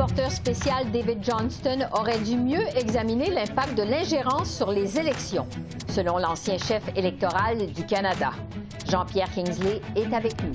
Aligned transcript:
Rapporteur 0.00 0.32
spécial 0.32 0.90
David 0.90 1.22
Johnston 1.22 1.86
aurait 1.92 2.20
dû 2.20 2.34
mieux 2.38 2.64
examiner 2.74 3.28
l'impact 3.28 3.76
de 3.76 3.82
l'ingérence 3.82 4.50
sur 4.50 4.72
les 4.72 4.98
élections, 4.98 5.46
selon 5.90 6.16
l'ancien 6.16 6.56
chef 6.56 6.82
électoral 6.96 7.70
du 7.70 7.84
Canada. 7.84 8.30
Jean-Pierre 8.88 9.30
Kingsley 9.34 9.82
est 9.96 10.14
avec 10.14 10.42
nous. 10.42 10.54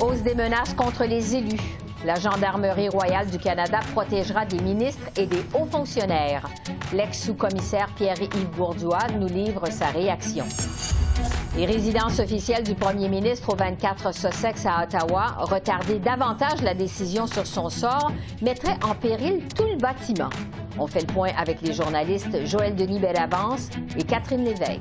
Hausse 0.00 0.20
des 0.20 0.34
menaces 0.34 0.74
contre 0.74 1.06
les 1.06 1.34
élus. 1.34 1.62
La 2.04 2.16
Gendarmerie 2.16 2.90
royale 2.90 3.30
du 3.30 3.38
Canada 3.38 3.80
protégera 3.94 4.44
des 4.44 4.60
ministres 4.60 5.08
et 5.16 5.24
des 5.24 5.42
hauts 5.54 5.68
fonctionnaires. 5.70 6.46
L'ex-sous-commissaire 6.92 7.88
Pierre-Yves 7.96 8.50
Bourdois 8.54 9.06
nous 9.18 9.28
livre 9.28 9.64
sa 9.70 9.86
réaction. 9.86 10.44
Les 11.56 11.66
résidences 11.66 12.20
officielles 12.20 12.62
du 12.62 12.74
premier 12.74 13.08
ministre 13.08 13.52
au 13.52 13.56
24 13.56 14.14
Sussex 14.14 14.64
à 14.66 14.84
Ottawa, 14.84 15.34
retarder 15.38 15.98
davantage 15.98 16.62
la 16.62 16.74
décision 16.74 17.26
sur 17.26 17.46
son 17.46 17.68
sort, 17.68 18.12
mettrait 18.40 18.76
en 18.84 18.94
péril 18.94 19.42
tout 19.56 19.64
le 19.64 19.76
bâtiment. 19.76 20.30
On 20.78 20.86
fait 20.86 21.00
le 21.00 21.12
point 21.12 21.30
avec 21.36 21.60
les 21.60 21.72
journalistes 21.72 22.46
Joël 22.46 22.76
Denis 22.76 23.00
Bellavance 23.00 23.68
et 23.98 24.04
Catherine 24.04 24.44
Lévesque. 24.44 24.80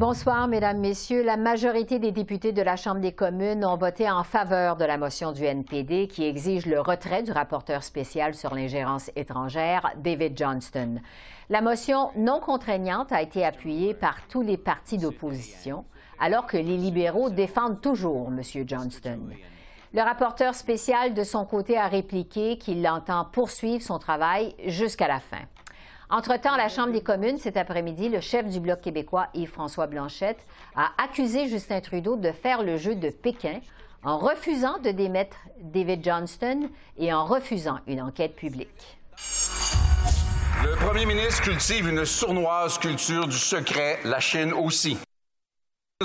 Bonsoir, 0.00 0.48
Mesdames, 0.48 0.78
Messieurs. 0.78 1.22
La 1.22 1.36
majorité 1.36 1.98
des 1.98 2.10
députés 2.10 2.52
de 2.52 2.62
la 2.62 2.76
Chambre 2.76 3.02
des 3.02 3.12
communes 3.12 3.66
ont 3.66 3.76
voté 3.76 4.10
en 4.10 4.24
faveur 4.24 4.76
de 4.76 4.86
la 4.86 4.96
motion 4.96 5.30
du 5.30 5.44
NPD 5.44 6.08
qui 6.08 6.24
exige 6.24 6.64
le 6.64 6.80
retrait 6.80 7.22
du 7.22 7.32
rapporteur 7.32 7.82
spécial 7.82 8.34
sur 8.34 8.54
l'ingérence 8.54 9.10
étrangère, 9.14 9.90
David 9.98 10.38
Johnston. 10.38 11.02
La 11.50 11.60
motion 11.60 12.12
non 12.16 12.40
contraignante 12.40 13.12
a 13.12 13.20
été 13.20 13.44
appuyée 13.44 13.92
par 13.92 14.26
tous 14.26 14.40
les 14.40 14.56
partis 14.56 14.96
d'opposition, 14.96 15.84
alors 16.18 16.46
que 16.46 16.56
les 16.56 16.78
libéraux 16.78 17.28
défendent 17.28 17.82
toujours 17.82 18.28
M. 18.28 18.40
Johnston. 18.66 19.20
Le 19.92 20.00
rapporteur 20.00 20.54
spécial, 20.54 21.12
de 21.12 21.24
son 21.24 21.44
côté, 21.44 21.76
a 21.76 21.88
répliqué 21.88 22.56
qu'il 22.56 22.88
entend 22.88 23.26
poursuivre 23.26 23.82
son 23.82 23.98
travail 23.98 24.54
jusqu'à 24.64 25.08
la 25.08 25.20
fin. 25.20 25.44
Entre-temps, 26.12 26.54
à 26.54 26.56
la 26.56 26.68
Chambre 26.68 26.92
des 26.92 27.02
communes, 27.02 27.38
cet 27.38 27.56
après-midi, 27.56 28.08
le 28.08 28.20
chef 28.20 28.46
du 28.48 28.58
Bloc 28.58 28.80
québécois, 28.80 29.28
Yves-François 29.34 29.86
Blanchette, 29.86 30.44
a 30.74 30.90
accusé 30.98 31.46
Justin 31.46 31.80
Trudeau 31.80 32.16
de 32.16 32.32
faire 32.32 32.64
le 32.64 32.76
jeu 32.76 32.96
de 32.96 33.10
Pékin 33.10 33.60
en 34.02 34.18
refusant 34.18 34.78
de 34.78 34.90
démettre 34.90 35.36
David 35.60 36.04
Johnston 36.04 36.68
et 36.98 37.12
en 37.12 37.24
refusant 37.24 37.78
une 37.86 38.02
enquête 38.02 38.34
publique. 38.34 38.98
Le 40.64 40.74
premier 40.84 41.06
ministre 41.06 41.42
cultive 41.42 41.88
une 41.88 42.04
sournoise 42.04 42.78
culture 42.78 43.28
du 43.28 43.38
secret, 43.38 44.00
la 44.04 44.18
Chine 44.18 44.52
aussi 44.52 44.98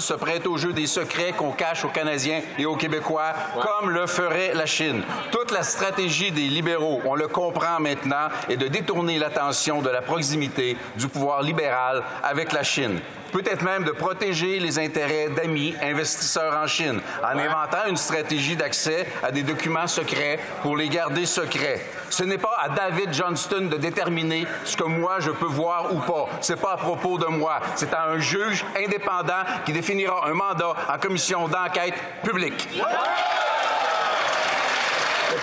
se 0.01 0.13
prête 0.13 0.45
au 0.45 0.57
jeu 0.57 0.73
des 0.73 0.87
secrets 0.87 1.31
qu'on 1.31 1.53
cache 1.53 1.85
aux 1.85 1.89
Canadiens 1.89 2.41
et 2.59 2.65
aux 2.65 2.75
Québécois, 2.75 3.33
comme 3.61 3.89
le 3.89 4.07
ferait 4.07 4.53
la 4.53 4.65
Chine. 4.65 5.01
Toute 5.31 5.51
la 5.51 5.63
stratégie 5.63 6.33
des 6.33 6.49
libéraux, 6.49 6.99
on 7.05 7.15
le 7.15 7.29
comprend 7.29 7.79
maintenant, 7.79 8.27
est 8.49 8.57
de 8.57 8.67
détourner 8.67 9.17
l'attention 9.17 9.81
de 9.81 9.89
la 9.89 10.01
proximité 10.01 10.75
du 10.97 11.07
pouvoir 11.07 11.43
libéral 11.43 12.03
avec 12.23 12.51
la 12.51 12.63
Chine 12.63 12.99
peut-être 13.35 13.63
même 13.63 13.83
de 13.83 13.91
protéger 13.91 14.59
les 14.59 14.79
intérêts 14.79 15.27
d'amis 15.27 15.75
investisseurs 15.83 16.57
en 16.57 16.67
Chine 16.67 17.01
en 17.21 17.37
inventant 17.37 17.85
une 17.89 17.97
stratégie 17.97 18.55
d'accès 18.55 19.05
à 19.21 19.29
des 19.29 19.43
documents 19.43 19.87
secrets 19.87 20.39
pour 20.61 20.77
les 20.77 20.87
garder 20.87 21.25
secrets. 21.25 21.85
Ce 22.09 22.23
n'est 22.23 22.37
pas 22.37 22.55
à 22.61 22.69
David 22.69 23.13
Johnston 23.13 23.67
de 23.69 23.75
déterminer 23.75 24.47
ce 24.63 24.77
que 24.77 24.85
moi 24.85 25.17
je 25.19 25.31
peux 25.31 25.47
voir 25.47 25.93
ou 25.93 25.99
pas. 25.99 26.29
C'est 26.39 26.61
pas 26.61 26.71
à 26.71 26.77
propos 26.77 27.17
de 27.17 27.25
moi. 27.25 27.59
C'est 27.75 27.93
à 27.93 28.05
un 28.05 28.19
juge 28.19 28.65
indépendant 28.77 29.43
qui 29.65 29.73
définira 29.85 30.27
un 30.27 30.33
mandat 30.33 30.73
en 30.89 30.97
commission 30.97 31.47
d'enquête 31.47 31.93
publique. 32.23 32.67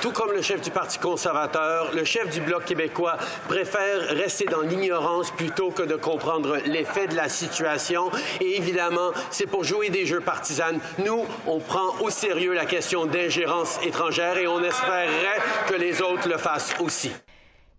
Tout 0.00 0.10
comme 0.10 0.32
le 0.32 0.42
chef 0.42 0.60
du 0.60 0.72
Parti 0.72 0.98
conservateur, 0.98 1.92
le 1.94 2.02
chef 2.02 2.28
du 2.28 2.40
Bloc 2.40 2.64
québécois 2.64 3.18
préfère 3.46 4.00
rester 4.08 4.46
dans 4.46 4.62
l'ignorance 4.62 5.30
plutôt 5.30 5.70
que 5.70 5.84
de 5.84 5.94
comprendre 5.94 6.56
l'effet 6.66 7.06
de 7.06 7.14
la 7.14 7.28
situation. 7.28 8.10
Et 8.40 8.56
évidemment, 8.56 9.12
c'est 9.30 9.46
pour 9.46 9.62
jouer 9.62 9.90
des 9.90 10.06
jeux 10.06 10.20
partisans. 10.20 10.80
Nous, 10.98 11.24
on 11.46 11.60
prend 11.60 11.94
au 12.00 12.10
sérieux 12.10 12.52
la 12.52 12.64
question 12.64 13.06
d'ingérence 13.06 13.78
étrangère 13.84 14.38
et 14.38 14.48
on 14.48 14.60
espérerait 14.64 15.40
que 15.68 15.74
les 15.74 16.02
autres 16.02 16.28
le 16.28 16.38
fassent 16.38 16.74
aussi. 16.80 17.12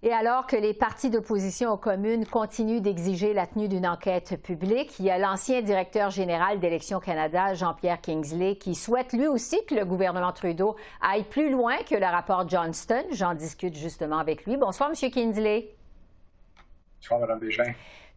Et 0.05 0.11
alors 0.11 0.47
que 0.47 0.57
les 0.57 0.73
partis 0.73 1.09
d'opposition 1.09 1.71
aux 1.71 1.77
communes 1.77 2.25
continuent 2.25 2.81
d'exiger 2.81 3.33
la 3.33 3.47
tenue 3.47 3.69
d'une 3.69 3.87
enquête 3.87 4.35
publique, 4.43 4.99
il 4.99 5.05
y 5.05 5.09
a 5.09 5.17
l'ancien 5.17 5.61
directeur 5.61 6.09
général 6.09 6.59
d'Élections 6.59 6.99
Canada, 6.99 7.53
Jean-Pierre 7.53 8.01
Kingsley, 8.01 8.57
qui 8.57 8.75
souhaite 8.75 9.13
lui 9.13 9.27
aussi 9.27 9.65
que 9.65 9.75
le 9.75 9.85
gouvernement 9.85 10.33
Trudeau 10.33 10.75
aille 10.99 11.23
plus 11.23 11.49
loin 11.49 11.77
que 11.89 11.95
le 11.95 12.05
rapport 12.05 12.49
Johnston. 12.49 13.05
J'en 13.13 13.33
discute 13.33 13.77
justement 13.77 14.17
avec 14.17 14.45
lui. 14.45 14.57
Bonsoir, 14.57 14.89
M. 14.89 15.09
Kingsley. 15.09 15.73
Bonsoir, 16.99 17.21
Mme 17.21 17.39
Bégin. 17.39 17.73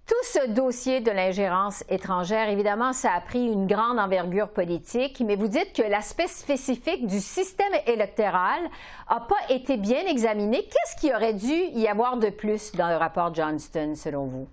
Tout 0.07 0.15
ce 0.23 0.51
dossier 0.51 1.01
de 1.01 1.11
l'ingérence 1.11 1.83
étrangère, 1.89 2.49
évidemment, 2.49 2.93
ça 2.93 3.13
a 3.13 3.21
pris 3.21 3.45
une 3.45 3.67
grande 3.67 3.99
envergure 3.99 4.53
politique, 4.53 5.21
mais 5.27 5.35
vous 5.35 5.49
dites 5.49 5.73
que 5.73 5.83
l'aspect 5.83 6.29
spécifique 6.29 7.09
du 7.09 7.19
système 7.19 7.73
électoral 7.89 8.63
n'a 9.11 9.21
pas 9.21 9.53
été 9.53 9.77
bien 9.77 10.07
examiné. 10.07 10.63
Qu'est-ce 10.63 10.95
qui 11.01 11.13
aurait 11.13 11.35
dû 11.35 11.53
y 11.75 11.89
avoir 11.89 12.19
de 12.19 12.31
plus 12.31 12.71
dans 12.77 12.89
le 12.89 12.95
rapport 12.95 13.35
Johnston, 13.35 13.97
selon 13.97 14.27
vous? 14.27 14.49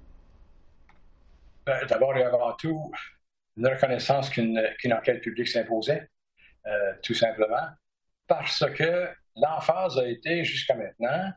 Ben, 1.67 1.85
d'abord 1.85 2.17
et 2.17 2.23
avant 2.23 2.53
tout, 2.53 2.91
une 3.55 3.67
reconnaissance 3.67 4.31
qu'une 4.31 4.57
enquête 4.91 5.21
publique 5.21 5.49
s'imposait, 5.49 6.09
euh, 6.65 6.93
tout 7.03 7.13
simplement, 7.13 7.67
parce 8.27 8.65
que 8.71 9.07
l'emphase 9.35 9.99
a 9.99 10.07
été 10.07 10.43
jusqu'à 10.43 10.73
maintenant 10.73 11.31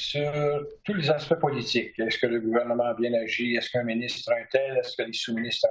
sur 0.00 0.66
tous 0.84 0.94
les 0.94 1.10
aspects 1.10 1.38
politiques. 1.38 1.98
Est-ce 1.98 2.18
que 2.18 2.26
le 2.26 2.40
gouvernement 2.40 2.84
a 2.84 2.94
bien 2.94 3.12
agi? 3.14 3.56
Est-ce 3.56 3.70
qu'un 3.70 3.84
ministre 3.84 4.32
a 4.32 4.36
un 4.36 4.44
tel? 4.50 4.78
Est-ce 4.78 4.96
que 4.96 5.02
les 5.02 5.12
sous-ministres 5.12 5.68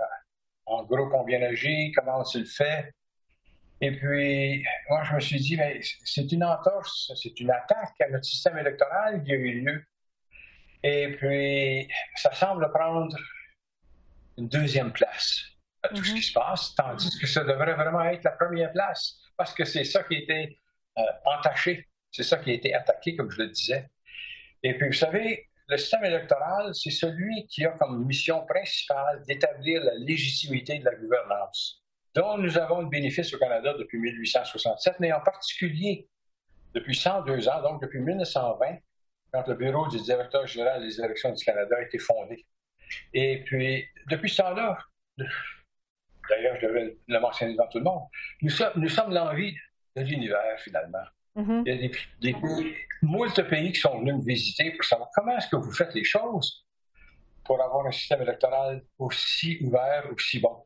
en 0.65 0.83
groupe 0.83 1.13
ont 1.13 1.23
bien 1.23 1.41
agi? 1.41 1.91
Comment 1.93 2.19
on 2.19 2.37
le 2.37 2.45
fait? 2.45 2.93
Et 3.81 3.91
puis, 3.95 4.63
moi, 4.89 5.03
je 5.03 5.15
me 5.15 5.19
suis 5.19 5.39
dit, 5.39 5.55
mais 5.55 5.79
c'est 6.03 6.31
une 6.31 6.43
entorse, 6.43 7.11
c'est 7.15 7.39
une 7.39 7.49
attaque 7.49 7.95
à 8.01 8.09
notre 8.09 8.25
système 8.25 8.57
électoral 8.57 9.23
qui 9.23 9.31
a 9.31 9.35
eu 9.35 9.61
lieu. 9.61 9.83
Et 10.83 11.15
puis, 11.15 11.87
ça 12.15 12.33
semble 12.33 12.69
prendre 12.71 13.15
une 14.37 14.49
deuxième 14.49 14.91
place 14.91 15.43
à 15.83 15.89
tout 15.89 16.03
ce 16.03 16.13
qui 16.13 16.19
mm-hmm. 16.19 16.23
se 16.23 16.33
passe, 16.33 16.75
tandis 16.75 17.19
que 17.19 17.27
ça 17.27 17.43
devrait 17.43 17.73
vraiment 17.73 18.03
être 18.03 18.23
la 18.23 18.31
première 18.31 18.71
place, 18.73 19.17
parce 19.37 19.53
que 19.53 19.63
c'est 19.63 19.85
ça 19.85 20.03
qui 20.03 20.15
a 20.15 20.19
été 20.19 20.59
euh, 20.97 21.01
entaché, 21.25 21.87
c'est 22.11 22.23
ça 22.23 22.37
qui 22.37 22.51
a 22.51 22.53
été 22.53 22.73
attaqué, 22.73 23.15
comme 23.15 23.31
je 23.31 23.43
le 23.43 23.47
disais. 23.47 23.89
Et 24.63 24.77
puis, 24.77 24.87
vous 24.87 24.93
savez, 24.93 25.49
le 25.67 25.77
système 25.77 26.03
électoral, 26.03 26.73
c'est 26.73 26.89
celui 26.89 27.45
qui 27.47 27.65
a 27.65 27.71
comme 27.71 28.05
mission 28.05 28.45
principale 28.45 29.23
d'établir 29.27 29.83
la 29.83 29.95
légitimité 29.95 30.79
de 30.79 30.85
la 30.85 30.95
gouvernance, 30.95 31.83
dont 32.15 32.37
nous 32.37 32.57
avons 32.57 32.81
le 32.81 32.87
bénéfice 32.87 33.33
au 33.33 33.37
Canada 33.37 33.73
depuis 33.77 33.99
1867, 33.99 34.95
mais 34.99 35.13
en 35.13 35.21
particulier 35.21 36.07
depuis 36.73 36.95
102 36.95 37.47
ans, 37.49 37.61
donc 37.61 37.81
depuis 37.81 37.99
1920, 37.99 38.77
quand 39.31 39.47
le 39.47 39.55
bureau 39.55 39.87
du 39.87 40.01
directeur 40.01 40.45
général 40.47 40.81
des 40.81 40.99
élections 40.99 41.31
du 41.31 41.43
Canada 41.43 41.75
a 41.77 41.81
été 41.83 41.99
fondé. 41.99 42.45
Et 43.13 43.43
puis, 43.43 43.85
depuis 44.09 44.29
ce 44.29 44.37
temps-là, 44.37 44.77
d'ailleurs, 46.29 46.57
je 46.59 46.65
devrais 46.65 46.97
le 47.07 47.19
mentionner 47.19 47.53
devant 47.53 47.67
tout 47.67 47.77
le 47.77 47.83
monde, 47.83 48.03
nous 48.41 48.51
nous 48.75 48.89
sommes 48.89 49.13
l'envie 49.13 49.55
de 49.95 50.01
l'univers, 50.01 50.59
finalement. 50.59 51.05
Mm-hmm. 51.35 51.63
Il 51.65 51.73
y 51.73 51.75
a 51.75 51.77
des, 51.77 51.91
des 52.21 52.33
pays, 52.33 53.49
pays 53.49 53.71
qui 53.71 53.79
sont 53.79 53.99
venus 53.99 54.15
me 54.15 54.23
visiter 54.23 54.71
pour 54.71 54.83
savoir 54.83 55.09
comment 55.13 55.37
est-ce 55.37 55.47
que 55.47 55.55
vous 55.55 55.71
faites 55.71 55.93
les 55.93 56.03
choses 56.03 56.65
pour 57.43 57.61
avoir 57.61 57.85
un 57.87 57.91
système 57.91 58.21
électoral 58.21 58.83
aussi 58.97 59.57
ouvert, 59.61 60.05
aussi 60.13 60.39
bon. 60.39 60.65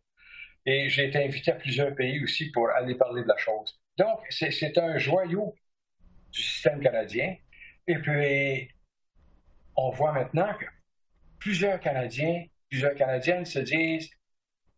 Et 0.65 0.89
j'ai 0.89 1.07
été 1.07 1.23
invité 1.23 1.51
à 1.51 1.55
plusieurs 1.55 1.93
pays 1.95 2.23
aussi 2.23 2.51
pour 2.51 2.69
aller 2.69 2.95
parler 2.95 3.23
de 3.23 3.27
la 3.27 3.37
chose. 3.37 3.79
Donc, 3.97 4.19
c'est 4.29 4.77
un 4.77 4.97
joyau 4.97 5.55
du 6.31 6.41
système 6.41 6.81
canadien. 6.81 7.35
Et 7.87 7.97
puis, 7.99 8.69
on 9.75 9.91
voit 9.91 10.13
maintenant 10.13 10.53
que 10.59 10.65
plusieurs 11.39 11.79
Canadiens, 11.79 12.45
plusieurs 12.69 12.95
Canadiennes 12.95 13.45
se 13.45 13.59
disent 13.59 14.09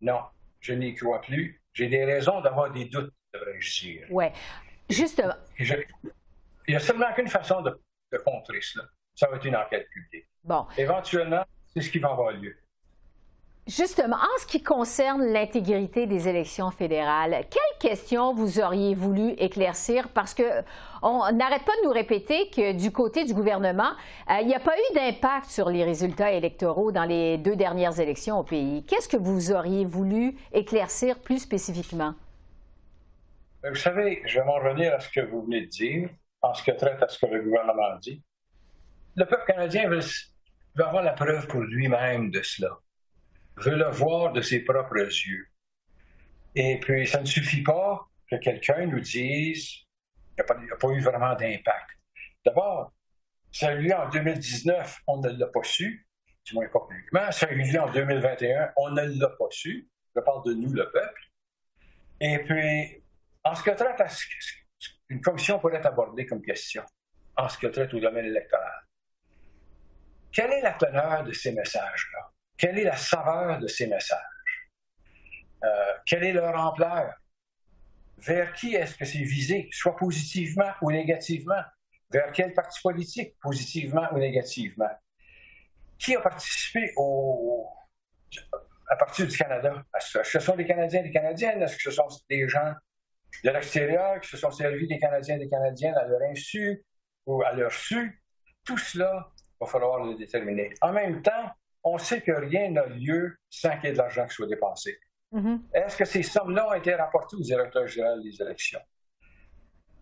non, 0.01 0.21
je 0.59 0.73
n'y 0.73 0.93
crois 0.95 1.21
plus. 1.21 1.61
J'ai 1.73 1.87
des 1.87 2.05
raisons 2.05 2.41
d'avoir 2.41 2.71
des 2.71 2.85
doutes, 2.85 3.13
devrais-je 3.33 3.81
dire. 3.81 4.07
Oui. 4.09 4.25
Justement. 4.89 5.33
il 5.59 5.85
n'y 6.69 6.75
a 6.75 6.79
seulement 6.79 7.11
qu'une 7.13 7.27
façon 7.27 7.61
de, 7.61 7.79
de 8.11 8.17
contrer 8.17 8.61
cela. 8.61 8.85
Ça 9.15 9.27
va 9.27 9.37
être 9.37 9.45
une 9.45 9.55
enquête 9.55 9.87
publique. 9.89 10.27
Bon. 10.43 10.65
Éventuellement, 10.77 11.43
c'est 11.73 11.81
ce 11.81 11.89
qui 11.89 11.99
va 11.99 12.11
avoir 12.11 12.31
lieu. 12.31 12.55
Justement, 13.67 14.17
en 14.17 14.39
ce 14.39 14.45
qui 14.45 14.61
concerne 14.61 15.25
l'intégrité 15.25 16.05
des 16.05 16.27
élections 16.27 16.69
fédérales, 16.69 17.45
quelles 17.49 17.89
questions 17.89 18.31
vous 18.31 18.59
auriez 18.59 18.93
voulu 18.93 19.31
éclaircir? 19.39 20.09
Parce 20.09 20.35
que 20.35 20.43
on 21.01 21.31
n'arrête 21.31 21.63
pas 21.65 21.71
de 21.81 21.87
nous 21.87 21.91
répéter 21.91 22.47
que 22.51 22.73
du 22.73 22.91
côté 22.91 23.25
du 23.25 23.33
gouvernement, 23.33 23.89
euh, 24.29 24.35
il 24.41 24.47
n'y 24.47 24.53
a 24.53 24.59
pas 24.59 24.75
eu 24.77 24.93
d'impact 24.93 25.49
sur 25.49 25.69
les 25.69 25.83
résultats 25.83 26.31
électoraux 26.31 26.91
dans 26.91 27.05
les 27.05 27.39
deux 27.39 27.55
dernières 27.55 27.99
élections 27.99 28.37
au 28.37 28.43
pays. 28.43 28.83
Qu'est-ce 28.85 29.09
que 29.09 29.17
vous 29.17 29.51
auriez 29.51 29.83
voulu 29.83 30.35
éclaircir 30.53 31.17
plus 31.17 31.39
spécifiquement? 31.39 32.13
Vous 33.67 33.75
savez, 33.75 34.21
je 34.25 34.39
vais 34.39 34.45
m'en 34.45 34.55
revenir 34.55 34.93
à 34.93 34.99
ce 34.99 35.09
que 35.09 35.21
vous 35.21 35.43
venez 35.43 35.61
de 35.61 35.69
dire, 35.69 36.09
en 36.41 36.53
ce 36.53 36.63
qui 36.63 36.75
traite 36.75 37.01
à 37.01 37.07
ce 37.07 37.19
que 37.19 37.25
le 37.25 37.41
gouvernement 37.41 37.97
dit. 37.97 38.23
Le 39.15 39.25
peuple 39.25 39.45
canadien 39.47 39.89
veut, 39.89 40.01
veut 40.75 40.85
avoir 40.85 41.03
la 41.03 41.13
preuve 41.13 41.47
pour 41.47 41.61
lui-même 41.61 42.31
de 42.31 42.41
cela 42.41 42.77
veut 43.57 43.75
le 43.75 43.89
voir 43.89 44.33
de 44.33 44.41
ses 44.41 44.61
propres 44.63 44.97
yeux. 44.97 45.47
Et 46.55 46.79
puis, 46.79 47.07
ça 47.07 47.21
ne 47.21 47.25
suffit 47.25 47.63
pas 47.63 48.07
que 48.29 48.35
quelqu'un 48.37 48.85
nous 48.85 48.99
dise 48.99 49.69
qu'il 50.35 50.57
n'y 50.61 50.71
a, 50.71 50.75
pas 50.75 50.89
eu 50.89 51.01
vraiment 51.01 51.35
d'impact. 51.35 51.89
D'abord, 52.45 52.93
ça 53.51 53.69
a 53.69 53.73
eu 53.73 53.81
lieu 53.81 53.93
en 53.93 54.09
2019, 54.09 54.99
on 55.07 55.17
ne 55.17 55.29
l'a 55.29 55.47
pas 55.47 55.63
su, 55.63 56.07
du 56.45 56.53
moins 56.53 56.67
pas 56.67 56.81
publiquement. 56.89 57.31
Ça 57.31 57.47
a 57.47 57.51
eu 57.51 57.61
lieu 57.61 57.79
en 57.79 57.91
2021, 57.91 58.71
on 58.77 58.91
ne 58.91 59.19
l'a 59.19 59.29
pas 59.29 59.47
su. 59.49 59.89
Je 60.15 60.21
parle 60.21 60.43
de 60.45 60.53
nous, 60.53 60.73
le 60.73 60.89
peuple. 60.91 61.21
Et 62.21 62.39
puis, 62.39 63.03
en 63.45 63.55
ce 63.55 63.63
que 63.63 63.71
traite 63.71 64.01
à 64.01 64.09
ce 64.09 64.25
qu'une 65.07 65.21
commission 65.21 65.59
pourrait 65.59 65.85
aborder 65.85 66.25
comme 66.25 66.41
question, 66.41 66.83
en 67.37 67.47
ce 67.47 67.57
que 67.57 67.67
traite 67.67 67.93
au 67.93 67.99
domaine 67.99 68.25
électoral, 68.25 68.81
quelle 70.31 70.51
est 70.51 70.61
la 70.61 70.73
teneur 70.73 71.23
de 71.23 71.31
ces 71.31 71.53
messages-là? 71.53 72.31
Quelle 72.57 72.79
est 72.79 72.83
la 72.83 72.97
saveur 72.97 73.59
de 73.59 73.67
ces 73.67 73.87
messages? 73.87 74.69
Euh, 75.63 75.93
quelle 76.05 76.23
est 76.25 76.33
leur 76.33 76.55
ampleur? 76.59 77.13
Vers 78.17 78.53
qui 78.53 78.75
est-ce 78.75 78.97
que 78.97 79.05
c'est 79.05 79.23
visé, 79.23 79.69
soit 79.71 79.95
positivement 79.95 80.71
ou 80.81 80.91
négativement? 80.91 81.61
Vers 82.09 82.31
quel 82.31 82.53
parti 82.53 82.79
politique, 82.81 83.37
positivement 83.39 84.07
ou 84.11 84.17
négativement? 84.17 84.91
Qui 85.97 86.15
a 86.15 86.21
participé 86.21 86.91
au, 86.97 87.69
à 88.89 88.95
partir 88.95 89.27
du 89.27 89.37
Canada? 89.37 89.83
Est-ce 89.95 90.17
que 90.17 90.23
ce 90.23 90.39
sont 90.39 90.55
des 90.55 90.65
Canadiens 90.65 91.01
et 91.01 91.03
des 91.03 91.11
Canadiennes? 91.11 91.61
Est-ce 91.61 91.75
que 91.77 91.83
ce 91.83 91.91
sont 91.91 92.07
des 92.29 92.47
gens 92.49 92.73
de 93.43 93.49
l'extérieur 93.49 94.19
qui 94.19 94.29
se 94.29 94.37
sont 94.37 94.51
servis 94.51 94.87
des 94.87 94.99
Canadiens 94.99 95.35
et 95.35 95.39
des 95.39 95.49
Canadiennes 95.49 95.95
à 95.95 96.05
leur 96.05 96.21
insu 96.23 96.83
ou 97.25 97.43
à 97.43 97.53
leur 97.53 97.71
su? 97.71 98.21
Tout 98.63 98.77
cela, 98.77 99.29
il 99.37 99.57
va 99.61 99.67
falloir 99.67 100.03
le 100.03 100.15
déterminer. 100.15 100.73
En 100.81 100.91
même 100.91 101.21
temps, 101.21 101.51
on 101.83 101.97
sait 101.97 102.21
que 102.21 102.31
rien 102.31 102.71
n'a 102.71 102.85
lieu 102.87 103.37
sans 103.49 103.75
qu'il 103.77 103.85
y 103.85 103.87
ait 103.89 103.93
de 103.93 103.97
l'argent 103.97 104.25
qui 104.27 104.33
soit 104.33 104.47
dépensé. 104.47 104.99
Mm-hmm. 105.31 105.59
Est-ce 105.73 105.97
que 105.97 106.05
ces 106.05 106.23
sommes-là 106.23 106.69
ont 106.69 106.73
été 106.73 106.95
rapportées 106.95 107.35
au 107.35 107.41
directeur 107.41 107.87
général 107.87 108.23
des 108.23 108.41
élections? 108.41 108.81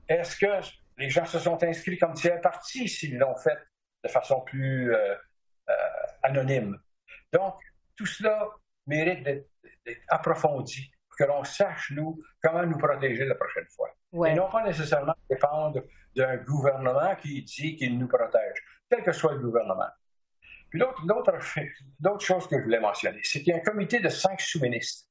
Est-ce 0.07 0.37
que 0.37 0.65
les 0.97 1.09
gens 1.09 1.25
se 1.25 1.39
sont 1.39 1.61
inscrits 1.63 1.97
comme 1.97 2.13
tiers 2.13 2.39
partis 2.39 2.87
s'ils 2.87 3.17
l'ont 3.17 3.35
fait 3.35 3.57
de 4.03 4.09
façon 4.09 4.41
plus 4.41 4.93
euh, 4.93 5.15
euh, 5.69 5.73
anonyme? 6.23 6.77
Donc, 7.31 7.55
tout 7.95 8.05
cela 8.05 8.47
mérite 8.85 9.23
d'être 9.23 9.49
approfondi 10.07 10.92
pour 11.13 11.25
que 11.25 11.31
l'on 11.31 11.43
sache, 11.43 11.91
nous, 11.91 12.19
comment 12.41 12.65
nous 12.65 12.77
protéger 12.77 13.25
la 13.25 13.35
prochaine 13.35 13.67
fois. 13.69 13.89
Et 14.27 14.33
non 14.33 14.49
pas 14.49 14.63
nécessairement 14.63 15.15
dépendre 15.29 15.81
d'un 16.15 16.37
gouvernement 16.37 17.15
qui 17.15 17.43
dit 17.43 17.75
qu'il 17.75 17.97
nous 17.97 18.07
protège, 18.07 18.63
quel 18.89 19.03
que 19.03 19.11
soit 19.11 19.33
le 19.33 19.39
gouvernement. 19.39 19.89
Puis 20.69 20.79
d'autres 20.79 22.25
choses 22.25 22.47
que 22.47 22.57
je 22.57 22.63
voulais 22.63 22.79
mentionner, 22.79 23.19
c'est 23.23 23.39
qu'il 23.39 23.49
y 23.49 23.53
a 23.53 23.57
un 23.57 23.59
comité 23.59 23.99
de 23.99 24.09
cinq 24.09 24.41
sous-ministres 24.41 25.07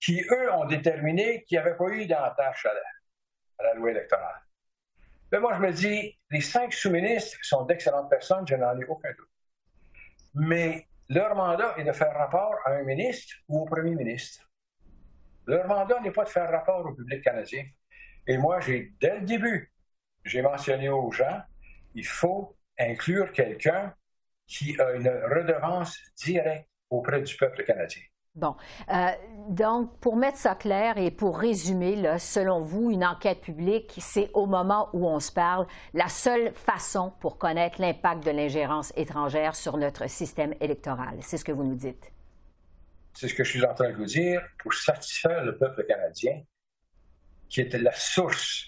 qui, 0.00 0.22
eux, 0.30 0.52
ont 0.52 0.64
déterminé 0.64 1.44
qu'il 1.44 1.58
n'y 1.58 1.66
avait 1.66 1.76
pas 1.76 1.88
eu 1.88 2.06
d'attache 2.06 2.66
à 2.66 3.62
la, 3.62 3.74
loi 3.74 3.90
électorale. 3.90 4.40
Mais 5.30 5.38
moi, 5.38 5.54
je 5.54 5.60
me 5.60 5.70
dis, 5.70 6.18
les 6.30 6.40
cinq 6.40 6.72
sous-ministres 6.72 7.36
sont 7.42 7.64
d'excellentes 7.64 8.08
personnes, 8.08 8.46
je 8.46 8.54
n'en 8.54 8.78
ai 8.78 8.84
aucun 8.86 9.10
doute. 9.12 9.28
Mais 10.34 10.88
leur 11.08 11.34
mandat 11.34 11.74
est 11.76 11.84
de 11.84 11.92
faire 11.92 12.14
rapport 12.14 12.54
à 12.64 12.72
un 12.72 12.82
ministre 12.82 13.36
ou 13.48 13.62
au 13.62 13.64
premier 13.66 13.94
ministre. 13.94 14.49
Leur 15.46 15.66
mandat 15.66 16.00
n'est 16.00 16.10
pas 16.10 16.24
de 16.24 16.28
faire 16.28 16.50
rapport 16.50 16.84
au 16.86 16.94
public 16.94 17.22
canadien. 17.22 17.64
Et 18.26 18.36
moi, 18.38 18.60
j'ai, 18.60 18.92
dès 19.00 19.18
le 19.18 19.26
début, 19.26 19.72
j'ai 20.24 20.42
mentionné 20.42 20.88
aux 20.88 21.10
gens, 21.10 21.40
il 21.94 22.06
faut 22.06 22.56
inclure 22.78 23.32
quelqu'un 23.32 23.94
qui 24.46 24.78
a 24.80 24.92
une 24.92 25.08
redevance 25.08 25.98
directe 26.16 26.68
auprès 26.90 27.22
du 27.22 27.36
peuple 27.36 27.64
canadien. 27.64 28.02
Bon. 28.34 28.54
Euh, 28.90 29.08
donc, 29.48 29.98
pour 29.98 30.16
mettre 30.16 30.38
ça 30.38 30.54
clair 30.54 30.98
et 30.98 31.10
pour 31.10 31.38
résumer, 31.38 32.18
selon 32.18 32.60
vous, 32.60 32.90
une 32.90 33.04
enquête 33.04 33.40
publique, 33.40 33.96
c'est 33.98 34.30
au 34.34 34.46
moment 34.46 34.88
où 34.92 35.06
on 35.08 35.18
se 35.18 35.32
parle 35.32 35.66
la 35.94 36.08
seule 36.08 36.52
façon 36.52 37.12
pour 37.20 37.38
connaître 37.38 37.80
l'impact 37.80 38.24
de 38.24 38.30
l'ingérence 38.30 38.92
étrangère 38.96 39.56
sur 39.56 39.76
notre 39.76 40.08
système 40.08 40.54
électoral. 40.60 41.18
C'est 41.22 41.38
ce 41.38 41.44
que 41.44 41.52
vous 41.52 41.64
nous 41.64 41.74
dites. 41.74 42.12
C'est 43.14 43.28
ce 43.28 43.34
que 43.34 43.44
je 43.44 43.50
suis 43.50 43.64
en 43.64 43.74
train 43.74 43.90
de 43.90 43.96
vous 43.96 44.04
dire 44.04 44.42
pour 44.58 44.72
satisfaire 44.72 45.44
le 45.44 45.56
peuple 45.56 45.84
canadien, 45.84 46.42
qui 47.48 47.60
était 47.60 47.78
la 47.78 47.92
source 47.92 48.66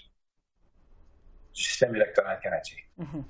du 1.53 1.61
système 1.61 1.95
électoral 1.95 2.39
canadien. 2.41 2.77
Mhm. 2.97 3.23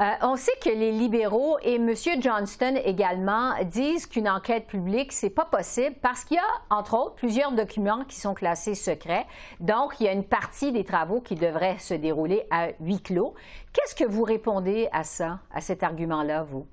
Euh, 0.00 0.04
on 0.22 0.36
sait 0.36 0.56
que 0.62 0.68
les 0.68 0.92
libéraux 0.92 1.58
et 1.62 1.76
M. 1.76 1.94
Johnston 2.20 2.76
également 2.84 3.54
disent 3.64 4.06
qu'une 4.06 4.28
enquête 4.28 4.66
publique, 4.66 5.12
c'est 5.12 5.30
pas 5.30 5.46
possible 5.46 5.96
parce 6.02 6.24
qu'il 6.24 6.36
y 6.36 6.40
a, 6.40 6.74
entre 6.74 6.94
autres, 6.94 7.14
plusieurs 7.16 7.52
documents 7.52 8.04
qui 8.04 8.16
sont 8.16 8.34
classés 8.34 8.74
secrets. 8.74 9.26
Donc, 9.60 9.98
il 9.98 10.04
y 10.04 10.08
a 10.08 10.12
une 10.12 10.24
partie 10.24 10.72
des 10.72 10.84
travaux 10.84 11.20
qui 11.20 11.34
devraient 11.34 11.78
se 11.78 11.94
dérouler 11.94 12.46
à 12.50 12.68
huis 12.80 13.00
clos. 13.00 13.34
Qu'est-ce 13.72 13.94
que 13.94 14.04
vous 14.04 14.24
répondez 14.24 14.88
à 14.92 15.04
ça, 15.04 15.40
à 15.50 15.60
cet 15.60 15.82
argument-là, 15.82 16.42
vous? 16.42 16.66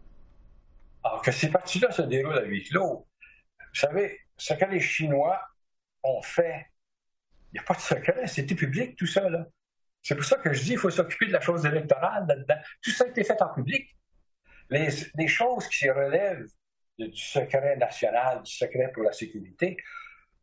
Alors, 1.04 1.22
que 1.22 1.32
ces 1.32 1.50
parties-là 1.50 1.92
se 1.92 2.02
déroulent 2.02 2.38
à 2.38 2.44
huis 2.44 2.64
clos, 2.64 3.07
vous 3.74 3.80
savez, 3.80 4.20
ce 4.38 4.54
que 4.54 4.66
les 4.66 4.80
Chinois 4.80 5.42
ont 6.04 6.22
fait, 6.22 6.68
il 7.52 7.54
n'y 7.54 7.60
a 7.60 7.64
pas 7.64 7.74
de 7.74 7.80
secret, 7.80 8.28
c'était 8.28 8.56
public 8.56 8.96
tout 8.96 9.08
ça. 9.08 9.28
C'est 10.02 10.16
pour 10.16 10.26
ça 10.26 10.38
que 10.38 10.54
je 10.54 10.62
dis 10.62 10.70
qu'il 10.70 10.78
faut 10.78 10.90
s'occuper 10.90 11.28
de 11.28 11.34
la 11.34 11.42
chose 11.42 11.66
électorale 11.66 12.26
là-dedans. 12.28 12.62
Tout 12.82 12.92
ça 12.92 13.06
a 13.06 13.08
été 13.08 13.24
fait 13.24 13.42
en 13.42 13.54
public. 13.54 13.96
Les, 14.70 15.28
choses 15.28 15.68
qui 15.68 15.90
relèvent 15.90 16.48
du 16.98 17.16
secret 17.16 17.78
national, 17.78 18.44
du 18.44 18.52
secret 18.52 18.92
pour 18.94 19.04
la 19.04 19.14
sécurité, 19.14 19.78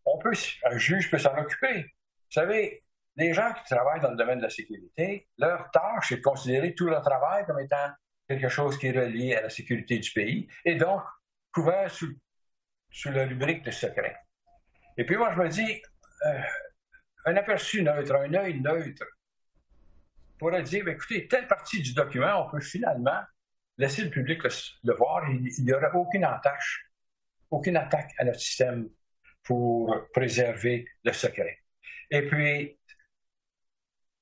on 0.04 0.18
peut, 0.18 0.32
un 0.64 0.78
juge 0.78 1.10
peut 1.10 1.18
s'en 1.18 1.36
occuper. 1.36 1.82
Vous 1.82 2.40
savez, 2.40 2.80
les 3.16 3.32
gens 3.32 3.52
qui 3.52 3.74
travaillent 3.74 4.00
dans 4.00 4.10
le 4.10 4.16
domaine 4.16 4.38
de 4.38 4.44
la 4.44 4.50
sécurité, 4.50 5.28
leur 5.38 5.70
tâche 5.70 6.12
est 6.12 6.16
de 6.16 6.22
considérer 6.22 6.74
tout 6.74 6.86
leur 6.86 7.02
travail 7.02 7.44
comme 7.46 7.60
étant 7.60 7.90
quelque 8.28 8.48
chose 8.48 8.78
qui 8.78 8.88
est 8.88 8.98
relié 8.98 9.34
à 9.34 9.42
la 9.42 9.50
sécurité 9.50 9.98
du 9.98 10.10
pays 10.10 10.48
et 10.64 10.76
donc 10.76 11.02
couvert 11.52 11.90
sous, 11.90 12.14
sous 12.94 13.10
la 13.10 13.26
rubrique 13.26 13.64
de 13.64 13.72
secret. 13.72 14.16
Et 14.96 15.04
puis 15.04 15.16
moi, 15.16 15.32
je 15.34 15.40
me 15.40 15.48
dis, 15.48 15.82
euh, 16.26 16.40
un 17.26 17.36
aperçu 17.36 17.82
neutre, 17.82 18.14
un 18.14 18.32
œil 18.34 18.60
neutre 18.60 19.04
pourrait 20.38 20.62
dire, 20.62 20.84
ben, 20.84 20.94
écoutez, 20.94 21.26
telle 21.26 21.48
partie 21.48 21.82
du 21.82 21.92
document, 21.92 22.46
on 22.46 22.50
peut 22.50 22.60
finalement 22.60 23.20
laisser 23.78 24.04
le 24.04 24.10
public 24.10 24.40
le, 24.84 24.94
voir. 24.94 25.28
Il 25.28 25.64
n'y 25.64 25.72
aurait 25.72 25.90
aucune 25.92 26.24
entache, 26.24 26.88
aucune 27.50 27.76
attaque 27.76 28.12
à 28.18 28.24
notre 28.24 28.38
système 28.38 28.88
pour 29.42 30.08
préserver 30.12 30.86
le 31.02 31.12
secret. 31.12 31.58
Et 32.10 32.22
puis, 32.28 32.78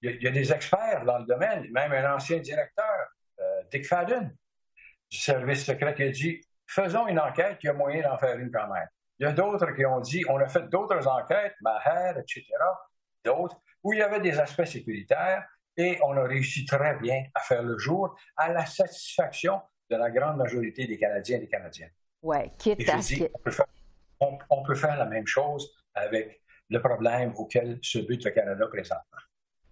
il 0.01 0.23
y, 0.23 0.27
a 0.27 0.31
des 0.31 0.51
experts 0.51 1.05
dans 1.05 1.19
le 1.19 1.27
domaine, 1.27 1.71
même 1.71 1.93
un 1.93 2.15
ancien 2.15 2.39
directeur, 2.39 3.09
euh, 3.39 3.63
Dick 3.71 3.87
Fadden, 3.87 4.35
du 5.11 5.19
service 5.19 5.67
secret, 5.67 5.95
qui 5.95 6.03
a 6.05 6.11
dit 6.11 6.41
faisons 6.67 7.07
une 7.07 7.19
enquête, 7.19 7.59
il 7.63 7.67
y 7.67 7.69
a 7.71 7.73
moyen 7.73 8.03
d'en 8.03 8.19
faire 8.19 8.39
une 8.39 8.51
quand 8.51 8.69
même. 8.69 8.89
Il 9.19 9.25
y 9.25 9.29
a 9.29 9.33
d'autres 9.33 9.71
qui 9.73 9.85
ont 9.85 10.01
dit 10.01 10.25
on 10.29 10.39
a 10.39 10.49
fait 10.49 10.69
d'autres 10.69 11.07
enquêtes, 11.07 11.55
Maher, 11.61 12.19
etc., 12.19 12.45
d'autres, 13.25 13.57
où 13.83 13.93
il 13.93 14.01
y 14.01 14.03
avait 14.03 14.21
des 14.21 14.39
aspects 14.39 14.65
sécuritaires, 14.65 15.47
et 15.77 15.99
on 16.03 16.17
a 16.17 16.23
réussi 16.25 16.65
très 16.65 16.97
bien 16.97 17.25
à 17.35 17.41
faire 17.41 17.63
le 17.63 17.79
jour 17.79 18.17
à 18.37 18.53
la 18.53 18.67
satisfaction 18.67 19.61
de 19.91 19.97
la 19.97 20.11
grande 20.11 20.37
majorité 20.37 20.87
des 20.87 20.99
Canadiens 20.99 21.37
et 21.37 21.41
des 21.41 21.49
Canadiennes. 21.49 21.93
Oui, 22.23 22.51
quitte 22.59 22.89
à 22.89 23.01
ce 23.03 23.15
on, 24.51 24.63
peut 24.63 24.75
faire, 24.77 24.97
la 24.97 25.07
même 25.07 25.27
chose 25.27 25.75
avec 25.95 26.43
le 26.69 26.81
problème 26.81 27.33
auquel 27.37 27.79
se 27.83 27.99
bute 27.99 28.25
le 28.25 28.31
Canada 28.31 28.67
présentement 28.69 29.19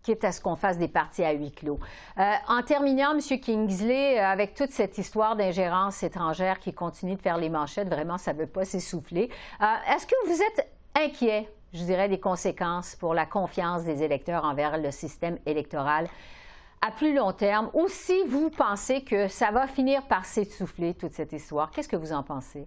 quitte 0.03 0.25
à 0.25 0.33
ce 0.33 0.41
qu'on 0.41 0.57
fasse 0.57 0.79
des 0.79 0.89
parties 0.89 1.25
à 1.25 1.33
huis 1.33 1.53
clos. 1.53 1.79
Euh, 2.19 2.33
en 2.49 2.63
terminant, 2.63 3.13
M. 3.13 3.41
Kingsley, 3.41 4.19
euh, 4.19 4.25
avec 4.25 4.55
toute 4.55 4.71
cette 4.71 4.97
histoire 4.99 5.37
d'ingérence 5.37 6.03
étrangère 6.03 6.59
qui 6.59 6.73
continue 6.73 7.17
de 7.17 7.23
faire 7.23 7.39
les 7.39 7.49
manchettes, 7.49 7.89
vraiment, 7.89 8.19
ça 8.19 8.33
ne 8.33 8.39
veut 8.39 8.47
pas 8.47 8.65
s'essouffler. 8.65 9.31
Euh, 9.61 9.95
est-ce 9.95 10.07
que 10.07 10.27
vous 10.27 10.41
êtes 10.43 10.69
inquiet 10.97 11.49
je 11.73 11.85
dirais, 11.85 12.09
des 12.09 12.19
conséquences 12.19 12.97
pour 12.97 13.15
la 13.15 13.27
confiance 13.27 13.85
des 13.85 14.03
électeurs 14.03 14.45
envers 14.45 14.77
le 14.79 14.91
système 14.91 15.39
électoral 15.47 16.09
à 16.83 16.91
plus 16.91 17.15
long 17.15 17.33
terme, 17.33 17.71
ou 17.75 17.89
si 17.89 18.25
vous 18.27 18.51
pensez 18.51 19.05
que 19.05 19.29
ça 19.29 19.51
va 19.51 19.67
finir 19.67 20.07
par 20.09 20.25
s'essouffler, 20.25 20.95
toute 20.95 21.13
cette 21.13 21.33
histoire. 21.33 21.71
Qu'est-ce 21.71 21.89
que 21.89 21.97
vous 21.97 22.13
en 22.13 22.23
pensez? 22.23 22.67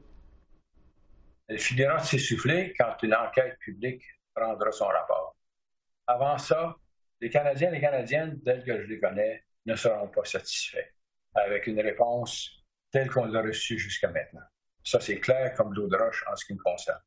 Elle 1.47 1.59
finira 1.59 1.99
s'essouffler 1.99 2.73
quand 2.77 2.93
une 3.01 3.15
enquête 3.15 3.57
publique 3.59 4.03
prendra 4.35 4.71
son 4.71 4.85
rapport. 4.85 5.35
Avant 6.05 6.37
ça, 6.37 6.75
les 7.23 7.29
Canadiens 7.29 7.69
et 7.69 7.75
les 7.75 7.81
Canadiennes, 7.81 8.41
tels 8.43 8.63
que 8.63 8.81
je 8.81 8.87
les 8.87 8.99
connais, 8.99 9.43
ne 9.65 9.75
seront 9.75 10.09
pas 10.09 10.25
satisfaits 10.25 10.89
avec 11.33 11.67
une 11.67 11.79
réponse 11.79 12.51
telle 12.91 13.09
qu'on 13.09 13.25
l'a 13.25 13.41
reçue 13.41 13.79
jusqu'à 13.79 14.09
maintenant. 14.09 14.41
Ça, 14.83 14.99
c'est 14.99 15.19
clair 15.19 15.53
comme 15.55 15.73
l'eau 15.73 15.87
de 15.87 15.95
roche 15.95 16.25
en 16.29 16.35
ce 16.35 16.45
qui 16.45 16.53
me 16.53 16.59
concerne. 16.59 16.99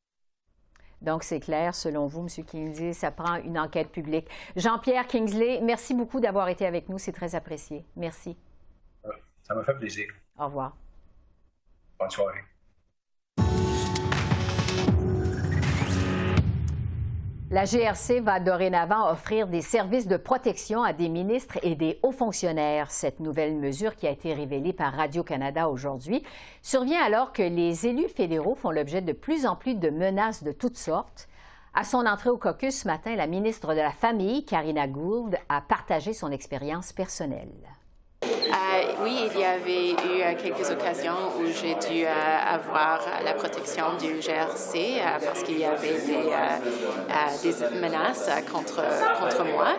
Donc, 1.01 1.23
c'est 1.23 1.39
clair, 1.39 1.75
selon 1.75 2.07
vous, 2.07 2.21
M. 2.21 2.43
Kingsley, 2.43 2.93
ça 2.93 3.11
prend 3.11 3.35
une 3.35 3.59
enquête 3.59 3.91
publique. 3.91 4.27
Jean-Pierre 4.55 5.05
Kingsley, 5.05 5.61
merci 5.61 5.93
beaucoup 5.93 6.19
d'avoir 6.19 6.49
été 6.49 6.65
avec 6.65 6.89
nous. 6.89 6.97
C'est 6.97 7.11
très 7.11 7.35
apprécié. 7.35 7.85
Merci. 7.95 8.35
Ça 9.43 9.53
m'a 9.53 9.63
fait 9.63 9.75
plaisir. 9.75 10.07
Au 10.39 10.45
revoir. 10.45 10.75
Bonne 11.99 12.09
soirée. 12.09 12.41
La 17.49 17.63
GRC 17.63 18.19
va 18.19 18.41
dorénavant 18.41 19.09
offrir 19.09 19.47
des 19.47 19.61
services 19.61 20.05
de 20.05 20.17
protection 20.17 20.83
à 20.83 20.91
des 20.91 21.07
ministres 21.07 21.57
et 21.63 21.75
des 21.75 21.97
hauts 22.03 22.11
fonctionnaires. 22.11 22.91
Cette 22.91 23.21
nouvelle 23.21 23.55
mesure, 23.55 23.95
qui 23.95 24.05
a 24.05 24.11
été 24.11 24.33
révélée 24.33 24.73
par 24.73 24.91
Radio-Canada 24.91 25.69
aujourd'hui, 25.69 26.23
survient 26.61 27.01
alors 27.01 27.31
que 27.31 27.43
les 27.43 27.87
élus 27.87 28.09
fédéraux 28.09 28.55
font 28.55 28.71
l'objet 28.71 29.01
de 29.01 29.13
plus 29.13 29.45
en 29.45 29.55
plus 29.55 29.75
de 29.75 29.89
menaces 29.89 30.43
de 30.43 30.51
toutes 30.51 30.75
sortes. 30.75 31.29
À 31.73 31.85
son 31.85 32.05
entrée 32.05 32.29
au 32.29 32.37
caucus 32.37 32.81
ce 32.81 32.87
matin, 32.87 33.15
la 33.15 33.27
ministre 33.27 33.73
de 33.73 33.79
la 33.79 33.91
Famille, 33.91 34.43
Karina 34.43 34.85
Gould, 34.85 35.37
a 35.47 35.61
partagé 35.61 36.11
son 36.11 36.31
expérience 36.31 36.91
personnelle. 36.91 37.76
Euh, 38.77 38.93
oui, 39.03 39.29
il 39.33 39.39
y 39.39 39.43
avait 39.43 39.91
eu 39.91 40.21
euh, 40.21 40.33
quelques 40.41 40.69
occasions 40.69 41.33
où 41.39 41.45
j'ai 41.45 41.75
dû 41.75 42.05
euh, 42.05 42.09
avoir 42.47 42.99
la 43.23 43.33
protection 43.33 43.85
du 43.99 44.19
GRC 44.19 45.01
parce 45.23 45.43
qu'il 45.43 45.59
y 45.59 45.65
avait 45.65 45.99
des, 47.43 47.79
menaces 47.79 48.29
contre, 48.51 48.83
contre 49.19 49.45
moi. 49.45 49.75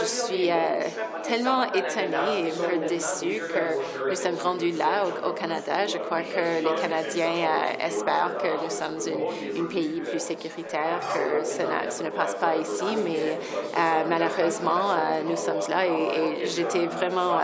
je 0.00 0.04
suis 0.04 0.50
tellement 1.22 1.64
étonnée 1.72 2.52
et 2.72 2.88
déçue 2.88 3.40
que 3.40 4.08
nous 4.08 4.16
sommes 4.16 4.38
rendus 4.42 4.72
là 4.72 5.04
au, 5.26 5.32
Canada. 5.32 5.86
Je 5.86 5.98
crois 5.98 6.22
que 6.22 6.62
les 6.62 6.80
Canadiens 6.80 7.48
espèrent 7.84 8.36
que 8.38 8.64
nous 8.64 8.70
sommes 8.70 8.98
un 9.58 9.64
pays 9.66 10.00
plus 10.00 10.20
sécuritaire, 10.20 11.00
que 11.14 11.44
ça, 11.44 12.04
ne 12.04 12.10
passe 12.10 12.34
pas 12.34 12.56
ici, 12.56 12.84
mais 13.04 13.38
malheureusement, 14.08 14.94
nous 15.28 15.36
sommes 15.36 15.60
là 15.68 15.86
et 15.86 16.46
j'étais 16.46 16.86
vraiment 16.86 17.38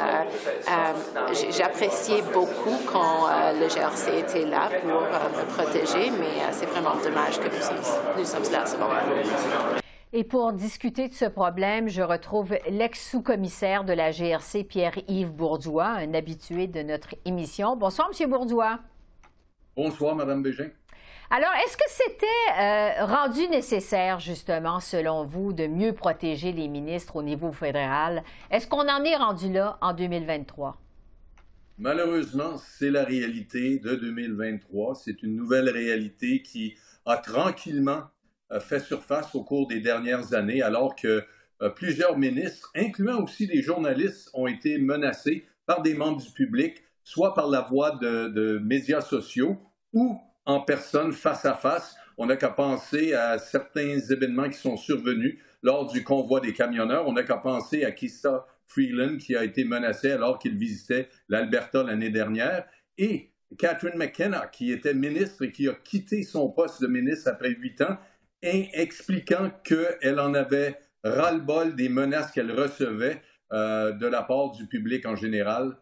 j'appréciais 1.51 2.23
beaucoup 2.33 2.79
quand 2.91 3.29
euh, 3.29 3.53
le 3.53 3.69
GRC 3.69 4.19
était 4.19 4.45
là 4.45 4.71
pour 4.81 4.91
me 4.91 5.45
protéger, 5.55 6.11
mais 6.11 6.53
c'est 6.53 6.67
vraiment 6.67 6.97
dommage 7.03 7.39
que 7.39 7.47
nous 7.47 7.63
sommes, 7.63 8.17
nous 8.19 8.25
sommes 8.25 8.53
là 8.53 8.63
à 8.63 8.67
ce 8.67 8.77
moment 8.77 8.95
Et 10.13 10.25
pour 10.25 10.53
discuter 10.53 11.09
de 11.09 11.15
ce 11.15 11.25
problème, 11.27 11.89
je 11.89 12.03
retrouve 12.03 12.57
l'ex-sous-commissaire 12.69 13.85
de 13.85 13.93
la 13.93 14.11
GRC, 14.11 14.65
Pierre-Yves 14.65 15.33
Bourdois, 15.33 15.87
un 15.87 16.15
habitué 16.15 16.67
de 16.67 16.83
notre 16.83 17.15
émission. 17.25 17.77
Bonsoir, 17.77 18.11
M. 18.19 18.31
Bourdois. 18.31 18.79
Bonsoir, 19.77 20.15
Mme 20.15 20.43
Bégin. 20.43 20.69
Alors, 21.37 21.51
est-ce 21.67 21.77
que 21.77 21.83
c'était 21.89 23.03
rendu 23.03 23.49
nécessaire, 23.49 24.21
justement, 24.21 24.79
selon 24.79 25.25
vous, 25.25 25.53
de 25.53 25.67
mieux 25.67 25.93
protéger 25.93 26.53
les 26.53 26.69
ministres 26.69 27.17
au 27.17 27.25
niveau 27.25 27.51
fédéral? 27.51 28.23
Est-ce 28.53 28.69
qu'on 28.69 28.89
en 28.89 29.03
est 29.03 29.17
rendu 29.17 29.53
là 29.53 29.77
en 29.81 29.95
2023? 29.95 30.81
Malheureusement, 31.79 32.57
c'est 32.57 32.93
la 32.93 33.03
réalité 33.03 33.81
de 33.81 33.97
2023. 33.97 34.95
C'est 34.95 35.25
une 35.25 35.35
nouvelle 35.35 35.69
réalité 35.69 36.41
qui 36.41 36.77
a 37.05 37.17
tranquillement 37.17 38.05
fait 38.61 38.79
surface 38.79 39.35
au 39.35 39.43
cours 39.43 39.67
des 39.67 39.81
dernières 39.81 40.35
années, 40.35 40.63
alors 40.63 40.95
que 40.95 41.25
plusieurs 41.75 42.17
ministres, 42.17 42.71
incluant 42.77 43.25
aussi 43.25 43.49
des 43.49 43.61
journalistes, 43.61 44.31
ont 44.35 44.47
été 44.47 44.79
menacés 44.79 45.45
par 45.67 45.83
des 45.83 45.95
membres 45.95 46.23
du 46.23 46.31
public, 46.31 46.85
soit 47.03 47.35
par 47.35 47.49
la 47.49 47.63
voie 47.63 47.91
de, 47.91 48.29
de 48.29 48.61
médias 48.61 49.01
sociaux 49.01 49.59
ou 49.93 50.21
en 50.47 50.61
personne, 50.61 51.13
face 51.13 51.45
à 51.45 51.55
face. 51.55 51.97
On 52.17 52.27
n'a 52.27 52.37
qu'à 52.37 52.51
penser 52.51 53.15
à 53.15 53.39
certains 53.39 53.99
événements 53.99 54.49
qui 54.49 54.59
sont 54.59 54.77
survenus 54.77 55.39
lors 55.63 55.91
du 55.91 56.05
convoi 56.05 56.41
des 56.41 56.53
camionneurs. 56.53 57.09
On 57.09 57.13
n'a 57.13 57.23
qu'à 57.23 57.39
penser 57.39 57.85
à 57.85 57.91
Kista 57.91 58.47
Freeland 58.67 59.19
qui 59.19 59.37
a 59.37 59.45
été 59.45 59.65
menacé 59.65 60.13
alors 60.13 60.39
qu'il 60.39 60.57
visitait 60.57 61.09
l'Alberta 61.29 61.83
l'année 61.83 62.11
dernière. 62.11 62.67
Et 62.99 63.31
Catherine 63.59 63.97
McKenna, 63.97 64.47
qui 64.47 64.73
était 64.73 64.95
ministre 64.95 65.45
et 65.45 65.53
qui 65.53 65.69
a 65.69 65.75
quitté 65.75 66.23
son 66.23 66.51
poste 66.51 66.81
de 66.81 66.87
ministre 66.87 67.29
après 67.29 67.51
huit 67.51 67.81
ans, 67.83 67.99
expliquant 68.43 69.51
qu'elle 69.65 70.21
en 70.21 70.35
avait 70.35 70.79
ras-le-bol 71.03 71.75
des 71.75 71.89
menaces 71.89 72.31
qu'elle 72.31 72.53
recevait 72.53 73.23
euh, 73.53 73.93
de 73.93 74.07
la 74.07 74.23
part 74.23 74.51
du 74.53 74.67
public 74.67 75.07
en 75.07 75.17
général 75.17 75.77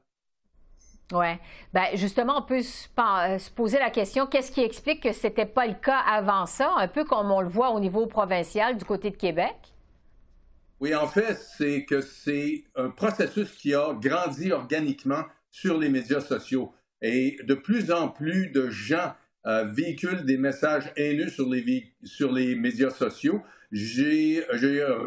oui. 1.12 1.26
Ben, 1.73 1.87
justement, 1.94 2.38
on 2.38 2.42
peut 2.42 2.61
euh, 2.61 3.38
se, 3.38 3.50
poser 3.50 3.78
la 3.78 3.90
question 3.90 4.26
qu'est-ce 4.26 4.52
qui 4.52 4.62
explique 4.62 5.02
que 5.02 5.12
ce 5.12 5.26
n'était 5.26 5.47
pas 5.47 5.66
le 5.66 5.75
cas 5.75 5.99
avant 5.99 6.47
ça, 6.47 6.73
un 6.76 6.88
peu 6.88 7.04
comme 7.04 7.30
on 7.30 7.40
le 7.40 7.49
voit 7.49 7.71
au 7.71 7.80
niveau 7.80 8.06
provincial 8.06 8.76
du 8.76 8.85
côté 8.85 9.11
de 9.11 9.16
Québec? 9.16 9.56
Oui, 10.80 10.94
en 10.94 11.06
fait, 11.06 11.38
c'est 11.56 11.85
que 11.85 12.00
c'est 12.00 12.64
un 12.76 12.90
processus 12.90 13.52
qui 13.52 13.75
a 13.75 13.92
grandi 13.94 14.52
organiquement 14.52 15.25
sur 15.50 15.78
les 15.78 15.88
médias 15.88 16.21
sociaux. 16.21 16.73
Et 17.02 17.37
de 17.44 17.54
plus 17.54 17.92
en 17.92 18.09
plus 18.09 18.49
de 18.49 18.71
gens 18.71 19.12
euh, 19.47 19.64
véhiculent 19.64 20.25
des 20.25 20.38
messages 20.38 20.92
haineux 20.97 21.28
sur 21.28 21.49
les, 21.49 21.92
sur 22.04 22.32
les 22.32 22.54
médias 22.54 22.90
sociaux. 22.90 23.42
J'ai 23.71 24.44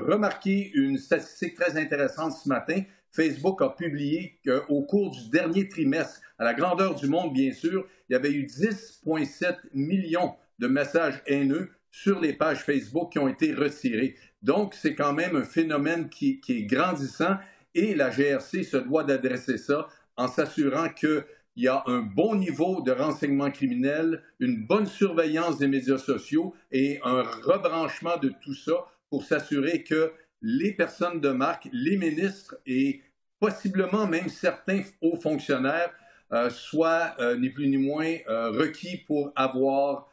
remarqué 0.08 0.72
une 0.74 0.98
statistique 0.98 1.56
très 1.56 1.78
intéressante 1.78 2.34
ce 2.34 2.50
matin. 2.50 2.82
Facebook 3.16 3.62
a 3.62 3.70
publié 3.70 4.40
qu'au 4.46 4.82
cours 4.82 5.12
du 5.12 5.30
dernier 5.30 5.70
trimestre, 5.70 6.20
à 6.38 6.44
la 6.44 6.54
grandeur 6.54 6.96
du 6.96 7.08
monde, 7.08 7.34
bien 7.34 7.54
sûr, 7.54 7.88
il 8.10 8.14
y 8.14 8.16
avait 8.16 8.32
eu 8.32 8.46
10,7 8.46 9.56
millions 9.74 10.36
de 10.60 10.68
messages 10.68 11.22
haineux 11.26 11.70
sur 11.92 12.20
les 12.20 12.34
pages 12.34 12.64
Facebook 12.64 13.14
qui 13.14 13.20
ont 13.20 13.30
été 13.30 13.54
retirés. 13.54 14.16
Donc, 14.42 14.74
c'est 14.74 14.96
quand 14.96 15.14
même 15.14 15.38
un 15.38 15.44
phénomène 15.44 16.10
qui, 16.10 16.42
est 16.50 16.64
grandissant 16.64 17.38
et 17.74 17.96
la 17.96 18.10
GRC 18.10 18.64
se 18.64 18.78
doit 18.78 19.06
d'adresser 19.06 19.58
ça 19.58 19.88
en 20.18 20.28
s'assurant 20.28 20.90
qu'il 20.90 21.24
y 21.56 21.68
a 21.68 21.84
un 21.88 22.02
bon 22.02 22.36
niveau 22.36 22.82
de 22.82 22.92
renseignement 22.92 23.50
criminel, 23.50 24.22
une 24.40 24.66
bonne 24.66 24.88
surveillance 24.88 25.58
des 25.58 25.68
médias 25.68 25.98
sociaux 25.98 26.54
et 26.72 27.00
un 27.04 27.24
rebranchement 27.24 28.18
de 28.18 28.34
tout 28.42 28.54
ça 28.54 28.86
pour 29.10 29.24
s'assurer 29.24 29.84
que 29.84 30.12
les 30.42 30.74
personnes 30.74 31.20
de 31.22 31.30
marque, 31.30 31.68
les 31.72 31.98
ministres 31.98 32.56
et 32.66 33.02
possiblement 33.40 34.08
même 34.08 34.30
certains 34.30 34.82
hauts 35.02 35.20
fonctionnaires 35.20 35.92
euh, 36.32 36.50
soient 36.50 37.14
euh, 37.20 37.38
ni 37.38 37.50
plus 37.50 37.68
ni 37.68 37.78
moins 37.78 38.16
euh, 38.28 38.50
requis 38.52 38.98
pour 38.98 39.32
avoir 39.36 40.10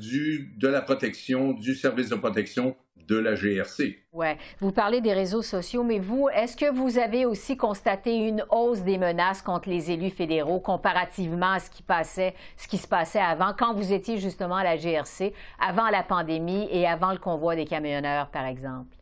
du, 0.00 0.52
de 0.56 0.66
la 0.66 0.82
protection, 0.82 1.52
du 1.52 1.76
service 1.76 2.08
de 2.08 2.16
protection 2.16 2.74
de 3.06 3.16
la 3.16 3.36
GRC. 3.36 3.98
Oui. 4.12 4.26
Vous 4.58 4.72
parlez 4.72 5.00
des 5.00 5.12
réseaux 5.12 5.42
sociaux, 5.42 5.84
mais 5.84 6.00
vous, 6.00 6.28
est-ce 6.28 6.56
que 6.56 6.68
vous 6.72 6.98
avez 6.98 7.24
aussi 7.24 7.56
constaté 7.56 8.16
une 8.16 8.44
hausse 8.50 8.80
des 8.80 8.98
menaces 8.98 9.42
contre 9.42 9.68
les 9.68 9.92
élus 9.92 10.10
fédéraux 10.10 10.58
comparativement 10.58 11.52
à 11.52 11.60
ce 11.60 11.70
qui, 11.70 11.84
passait, 11.84 12.34
ce 12.56 12.66
qui 12.66 12.78
se 12.78 12.88
passait 12.88 13.20
avant, 13.20 13.52
quand 13.56 13.72
vous 13.72 13.92
étiez 13.92 14.18
justement 14.18 14.56
à 14.56 14.64
la 14.64 14.76
GRC, 14.76 15.32
avant 15.60 15.88
la 15.88 16.02
pandémie 16.02 16.66
et 16.72 16.88
avant 16.88 17.12
le 17.12 17.18
convoi 17.18 17.54
des 17.54 17.64
camionneurs, 17.64 18.28
par 18.30 18.46
exemple? 18.46 18.99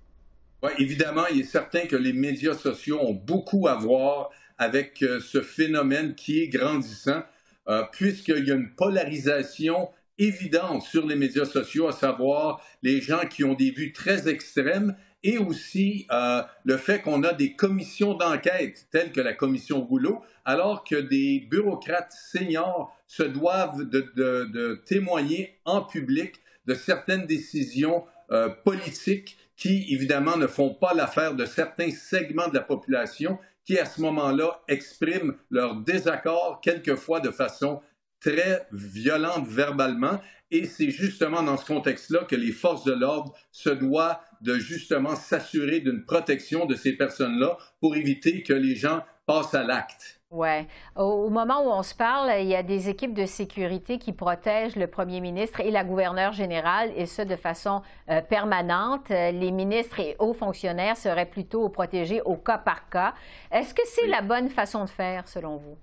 Oui, 0.61 0.73
évidemment, 0.79 1.27
il 1.31 1.41
est 1.41 1.45
certain 1.45 1.87
que 1.87 1.95
les 1.95 2.13
médias 2.13 2.55
sociaux 2.55 2.99
ont 3.01 3.15
beaucoup 3.15 3.69
à 3.69 3.77
voir 3.77 4.31
avec 4.59 5.05
euh, 5.05 5.21
ce 5.21 5.41
phénomène 5.41 6.17
qui 6.17 6.43
est 6.43 6.49
grandissant, 6.49 7.23
euh, 7.69 7.85
puisqu'il 7.93 8.45
y 8.45 8.51
a 8.51 8.57
une 8.57 8.75
polarisation 8.75 9.89
évidente 10.19 10.83
sur 10.83 11.07
les 11.07 11.15
médias 11.15 11.45
sociaux, 11.45 11.87
à 11.87 11.93
savoir 11.93 12.61
les 12.83 13.01
gens 13.01 13.21
qui 13.31 13.45
ont 13.45 13.55
des 13.55 13.71
vues 13.71 13.93
très 13.93 14.29
extrêmes 14.29 14.97
et 15.23 15.39
aussi 15.39 16.09
euh, 16.11 16.43
le 16.65 16.77
fait 16.77 17.03
qu'on 17.03 17.23
a 17.23 17.33
des 17.33 17.53
commissions 17.53 18.15
d'enquête 18.15 18.89
telles 18.91 19.13
que 19.13 19.21
la 19.21 19.35
commission 19.35 19.81
Rouleau, 19.85 20.23
alors 20.45 20.83
que 20.83 20.97
des 20.97 21.47
bureaucrates 21.49 22.13
seniors 22.33 22.93
se 23.07 23.23
doivent 23.23 23.89
de, 23.89 24.83
témoigner 24.87 25.61
en 25.65 25.83
public 25.83 26.35
de 26.67 26.75
certaines 26.75 27.27
décisions 27.27 28.05
politiques 28.65 29.39
qui, 29.59 29.93
évidemment, 29.93 30.37
ne 30.37 30.47
font 30.47 30.73
pas 30.73 30.95
l'affaire 30.95 31.35
de 31.35 31.45
certains 31.45 31.91
segments 31.91 32.49
de 32.49 32.55
la 32.55 32.63
population 32.63 33.39
qui, 33.67 33.79
à 33.79 33.85
ce 33.85 34.01
moment-là, 34.01 34.63
expriment 34.69 35.35
leur 35.51 35.75
désaccord, 35.75 36.61
quelquefois 36.63 37.21
de 37.21 37.31
façon 37.31 37.83
très 38.21 38.67
violente 38.73 39.47
verbalement. 39.49 40.21
Et 40.51 40.65
c'est 40.65 40.91
justement 40.91 41.43
dans 41.43 41.57
ce 41.57 41.67
contexte-là 41.67 42.25
que 42.25 42.37
les 42.37 42.53
forces 42.53 42.85
de 42.85 42.93
l'ordre 42.93 43.35
se 43.51 43.69
doivent 43.69 44.19
de 44.41 44.59
justement 44.59 45.17
s'assurer 45.17 45.81
d'une 45.81 46.05
protection 46.05 46.65
de 46.65 46.77
ces 46.77 46.93
personnes-là 46.93 47.59
pour 47.81 47.97
éviter 47.97 48.43
que 48.45 48.55
les 48.55 48.77
gens 48.77 49.05
passent 49.27 49.55
à 49.55 49.65
l'acte. 49.65 50.18
Oui. 50.31 50.67
Au, 50.95 51.31
moment 51.31 51.65
où 51.65 51.71
on 51.71 51.83
se 51.83 51.95
parle, 51.95 52.31
il 52.43 52.49
y 52.49 52.55
a 52.55 52.63
des 52.63 52.91
équipes 52.91 53.15
de 53.15 53.25
sécurité 53.25 53.99
qui 53.99 54.13
protègent 54.13 54.77
le 54.77 54.87
premier 54.87 55.21
ministre 55.21 55.61
et 55.61 55.71
la 55.71 55.85
gouverneure 55.85 56.35
générale, 56.35 56.93
et 56.97 57.07
ce, 57.07 57.23
de 57.23 57.35
façon 57.35 57.81
euh, 58.11 58.21
permanente. 58.21 59.09
Les 59.09 59.51
ministres 59.51 60.01
et 60.01 60.17
hauts 60.19 60.35
fonctionnaires 60.35 60.99
seraient 60.99 61.31
plutôt 61.31 61.71
protégés 61.71 62.21
au 62.27 62.37
cas 62.37 62.59
par 62.59 62.91
cas. 62.91 63.15
Est-ce 63.51 63.73
que 63.73 63.81
c'est 63.87 64.07
la 64.07 64.21
bonne 64.21 64.51
façon 64.51 64.85
de 64.85 64.91
faire, 64.91 65.27
selon 65.29 65.57
vous? 65.57 65.79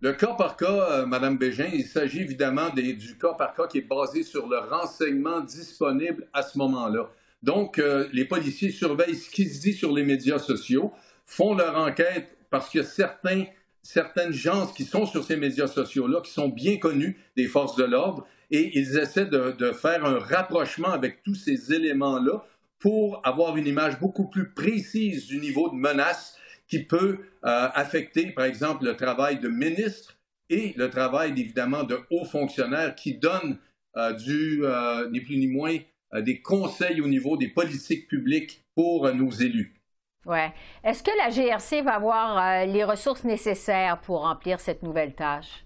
Le 0.00 0.12
cas 0.12 0.34
par 0.34 0.56
cas, 0.56 0.90
euh, 0.90 1.06
Mme 1.06 1.38
Bégin, 1.38 1.70
il 1.72 1.84
s'agit 1.84 2.22
évidemment 2.22 2.68
du 2.70 3.16
cas 3.16 3.34
par 3.34 3.54
cas 3.54 3.68
qui 3.68 3.78
est 3.78 3.88
basé 3.88 4.24
sur 4.24 4.48
le 4.48 4.58
renseignement 4.58 5.38
disponible 5.38 6.26
à 6.32 6.42
ce 6.42 6.58
moment-là. 6.58 7.08
Donc, 7.44 7.78
euh, 7.78 8.08
les 8.12 8.24
policiers 8.24 8.70
surveillent 8.70 9.14
ce 9.14 9.30
qui 9.30 9.48
se 9.48 9.60
dit 9.60 9.72
sur 9.72 9.92
les 9.92 10.02
médias 10.02 10.40
sociaux, 10.40 10.92
font 11.24 11.54
leur 11.54 11.78
enquête 11.78 12.36
parce 12.52 12.68
qu'il 12.68 12.82
y 12.82 12.84
a 12.84 13.46
certaines 13.82 14.32
gens 14.32 14.66
qui 14.66 14.84
sont 14.84 15.06
sur 15.06 15.24
ces 15.24 15.36
médias 15.36 15.66
sociaux-là, 15.66 16.20
qui 16.20 16.30
sont 16.30 16.50
bien 16.50 16.76
connus 16.76 17.18
des 17.34 17.46
forces 17.46 17.76
de 17.76 17.84
l'ordre, 17.84 18.28
et 18.50 18.78
ils 18.78 18.98
essaient 18.98 19.26
de, 19.26 19.72
faire 19.72 20.04
un 20.04 20.18
rapprochement 20.18 20.90
avec 20.90 21.22
tous 21.22 21.34
ces 21.34 21.72
éléments-là 21.72 22.44
pour 22.78 23.26
avoir 23.26 23.56
une 23.56 23.66
image 23.66 23.98
beaucoup 23.98 24.28
plus 24.28 24.50
précise 24.50 25.26
du 25.26 25.38
niveau 25.38 25.70
de 25.70 25.76
menace 25.76 26.36
qui 26.68 26.80
peut 26.80 27.20
euh, 27.44 27.68
affecter, 27.74 28.26
par 28.32 28.44
exemple, 28.44 28.84
le 28.84 28.96
travail 28.96 29.38
de 29.38 29.48
ministres 29.48 30.18
et 30.50 30.74
le 30.76 30.90
travail, 30.90 31.30
évidemment, 31.30 31.84
de 31.84 31.98
hauts 32.10 32.26
fonctionnaires 32.26 32.94
qui 32.94 33.14
donnent 33.14 33.56
euh, 33.96 34.12
du, 34.12 34.60
euh, 34.62 35.08
ni 35.10 35.20
plus 35.22 35.38
ni 35.38 35.46
moins, 35.46 35.78
des 36.20 36.42
conseils 36.42 37.00
au 37.00 37.08
niveau 37.08 37.38
des 37.38 37.48
politiques 37.48 38.06
publiques 38.06 38.62
pour 38.74 39.10
nos 39.14 39.30
élus. 39.30 39.81
Oui. 40.26 40.38
Est-ce 40.84 41.02
que 41.02 41.10
la 41.18 41.30
GRC 41.30 41.82
va 41.82 41.94
avoir 41.94 42.38
euh, 42.38 42.66
les 42.66 42.84
ressources 42.84 43.24
nécessaires 43.24 44.00
pour 44.00 44.20
remplir 44.20 44.60
cette 44.60 44.82
nouvelle 44.82 45.14
tâche? 45.14 45.64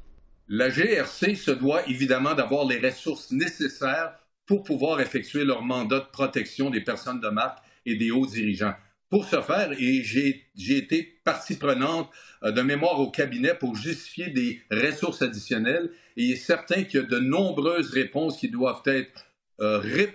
La 0.49 0.69
GRC 0.71 1.35
se 1.35 1.51
doit 1.51 1.87
évidemment 1.89 2.35
d'avoir 2.35 2.65
les 2.67 2.79
ressources 2.79 3.33
nécessaires 3.33 4.15
pour 4.47 4.63
pouvoir 4.63 5.01
effectuer 5.01 5.45
leur 5.45 5.63
mandat 5.63 6.01
de 6.01 6.11
protection 6.13 6.71
des 6.71 6.81
personnes 6.81 7.21
de 7.21 7.29
marque 7.29 7.59
et 7.85 7.97
des 7.97 8.11
hauts 8.11 8.27
dirigeants. 8.27 8.75
Pour 9.11 9.25
ce 9.25 9.41
faire, 9.41 9.73
et 9.79 10.03
j'ai 10.03 10.77
été 10.77 11.21
partie 11.25 11.57
prenante 11.57 12.11
euh, 12.43 12.51
de 12.51 12.63
mémoire 12.63 12.99
au 13.01 13.11
cabinet 13.11 13.55
pour 13.55 13.77
justifier 13.77 14.31
des 14.31 14.63
ressources 14.71 15.23
additionnelles, 15.23 15.91
et 16.17 16.25
il 16.25 16.33
est 16.33 16.37
certain 16.37 16.85
qu'il 16.85 17.01
y 17.01 17.03
a 17.03 17.07
de 17.07 17.19
nombreuses 17.19 17.91
réponses 17.91 18.39
qui 18.39 18.49
doivent 18.49 18.83
être 18.87 19.27
euh, 19.61 20.07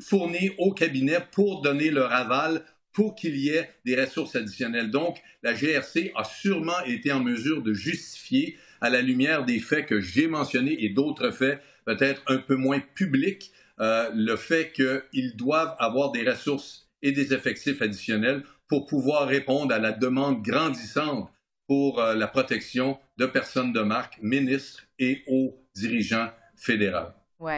fournies 0.00 0.50
au 0.58 0.72
cabinet 0.72 1.18
pour 1.32 1.60
donner 1.60 1.90
leur 1.90 2.12
aval 2.12 2.64
pour 2.96 3.14
qu'il 3.14 3.36
y 3.36 3.50
ait 3.50 3.68
des 3.84 3.94
ressources 3.94 4.36
additionnelles. 4.36 4.90
Donc, 4.90 5.18
la 5.42 5.52
GRC 5.52 6.12
a 6.16 6.24
sûrement 6.24 6.82
été 6.86 7.12
en 7.12 7.20
mesure 7.20 7.60
de 7.60 7.74
justifier, 7.74 8.56
à 8.80 8.88
la 8.88 9.02
lumière 9.02 9.44
des 9.44 9.58
faits 9.58 9.84
que 9.84 10.00
j'ai 10.00 10.28
mentionnés 10.28 10.82
et 10.82 10.88
d'autres 10.88 11.30
faits 11.30 11.60
peut-être 11.84 12.22
un 12.26 12.38
peu 12.38 12.56
moins 12.56 12.80
publics, 12.80 13.52
euh, 13.80 14.08
le 14.14 14.34
fait 14.36 14.72
qu'ils 14.72 15.36
doivent 15.36 15.76
avoir 15.78 16.10
des 16.10 16.26
ressources 16.26 16.88
et 17.02 17.12
des 17.12 17.34
effectifs 17.34 17.82
additionnels 17.82 18.42
pour 18.66 18.86
pouvoir 18.86 19.28
répondre 19.28 19.74
à 19.74 19.78
la 19.78 19.92
demande 19.92 20.42
grandissante 20.42 21.30
pour 21.66 22.00
euh, 22.00 22.14
la 22.14 22.28
protection 22.28 22.98
de 23.18 23.26
personnes 23.26 23.74
de 23.74 23.80
marque, 23.82 24.18
ministres 24.22 24.84
et 24.98 25.22
hauts 25.26 25.54
dirigeants 25.74 26.30
fédéraux. 26.56 27.15
Oui. 27.38 27.52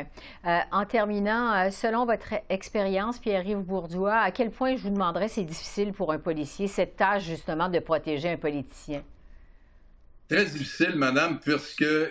Euh, 0.45 0.59
en 0.73 0.85
terminant, 0.87 1.55
euh, 1.55 1.71
selon 1.71 2.05
votre 2.05 2.35
expérience, 2.49 3.21
Pierre-Yves 3.21 3.63
Bourdois, 3.63 4.17
à 4.17 4.33
quel 4.33 4.51
point 4.51 4.75
je 4.75 4.83
vous 4.83 4.91
demanderais 4.91 5.29
c'est 5.29 5.45
difficile 5.45 5.93
pour 5.93 6.13
un 6.13 6.19
policier, 6.19 6.67
cette 6.67 6.97
tâche 6.97 7.25
justement 7.25 7.69
de 7.69 7.79
protéger 7.79 8.31
un 8.31 8.37
politicien? 8.37 9.05
Très 10.29 10.47
difficile, 10.47 10.97
madame, 10.97 11.39
puisque 11.39 11.83
euh, 11.83 12.09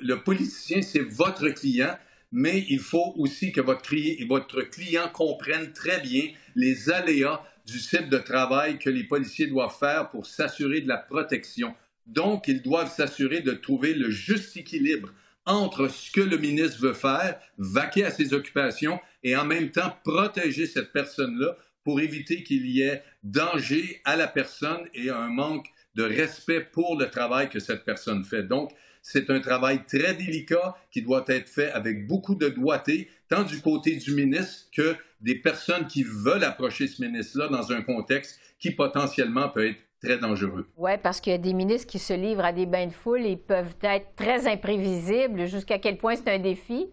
le 0.00 0.14
politicien, 0.22 0.80
c'est 0.80 1.02
votre 1.02 1.50
client, 1.50 1.94
mais 2.32 2.64
il 2.70 2.80
faut 2.80 3.12
aussi 3.18 3.52
que 3.52 3.60
votre, 3.60 3.94
votre 4.26 4.62
client 4.62 5.10
comprenne 5.12 5.72
très 5.72 6.00
bien 6.00 6.30
les 6.54 6.90
aléas 6.90 7.42
du 7.66 7.78
type 7.80 8.08
de 8.08 8.18
travail 8.18 8.78
que 8.78 8.88
les 8.88 9.04
policiers 9.04 9.46
doivent 9.46 9.76
faire 9.78 10.08
pour 10.10 10.24
s'assurer 10.24 10.80
de 10.80 10.88
la 10.88 10.96
protection. 10.96 11.74
Donc, 12.06 12.48
ils 12.48 12.62
doivent 12.62 12.90
s'assurer 12.90 13.42
de 13.42 13.52
trouver 13.52 13.92
le 13.92 14.10
juste 14.10 14.56
équilibre 14.56 15.10
entre 15.46 15.88
ce 15.88 16.10
que 16.10 16.20
le 16.20 16.38
ministre 16.38 16.80
veut 16.80 16.94
faire, 16.94 17.38
vaquer 17.58 18.04
à 18.04 18.10
ses 18.10 18.32
occupations 18.32 19.00
et 19.22 19.36
en 19.36 19.44
même 19.44 19.70
temps 19.70 19.94
protéger 20.04 20.66
cette 20.66 20.92
personne-là 20.92 21.56
pour 21.84 22.00
éviter 22.00 22.42
qu'il 22.42 22.66
y 22.66 22.80
ait 22.80 23.02
danger 23.22 24.00
à 24.04 24.16
la 24.16 24.26
personne 24.26 24.88
et 24.94 25.10
un 25.10 25.28
manque 25.28 25.66
de 25.94 26.02
respect 26.02 26.60
pour 26.60 26.98
le 26.98 27.10
travail 27.10 27.48
que 27.48 27.60
cette 27.60 27.84
personne 27.84 28.24
fait. 28.24 28.42
Donc, 28.42 28.72
c'est 29.02 29.28
un 29.28 29.40
travail 29.40 29.84
très 29.86 30.14
délicat 30.14 30.74
qui 30.90 31.02
doit 31.02 31.24
être 31.28 31.48
fait 31.48 31.70
avec 31.72 32.06
beaucoup 32.06 32.34
de 32.34 32.48
doigté, 32.48 33.10
tant 33.28 33.44
du 33.44 33.60
côté 33.60 33.96
du 33.96 34.12
ministre 34.14 34.66
que 34.74 34.96
des 35.20 35.34
personnes 35.34 35.86
qui 35.86 36.04
veulent 36.04 36.42
approcher 36.42 36.88
ce 36.88 37.02
ministre-là 37.02 37.48
dans 37.48 37.70
un 37.70 37.82
contexte 37.82 38.40
qui 38.58 38.70
potentiellement 38.70 39.50
peut 39.50 39.68
être 39.68 39.80
très 40.04 40.18
dangereux. 40.18 40.66
Oui, 40.76 40.92
parce 41.02 41.20
qu'il 41.20 41.32
y 41.32 41.34
a 41.34 41.38
des 41.38 41.54
ministres 41.54 41.86
qui 41.86 41.98
se 41.98 42.12
livrent 42.12 42.44
à 42.44 42.52
des 42.52 42.66
bains 42.66 42.86
de 42.86 42.92
foule 42.92 43.26
et 43.26 43.36
peuvent 43.36 43.76
être 43.82 44.14
très 44.16 44.46
imprévisibles. 44.46 45.46
Jusqu'à 45.46 45.78
quel 45.78 45.96
point 45.96 46.14
c'est 46.16 46.28
un 46.28 46.38
défi? 46.38 46.86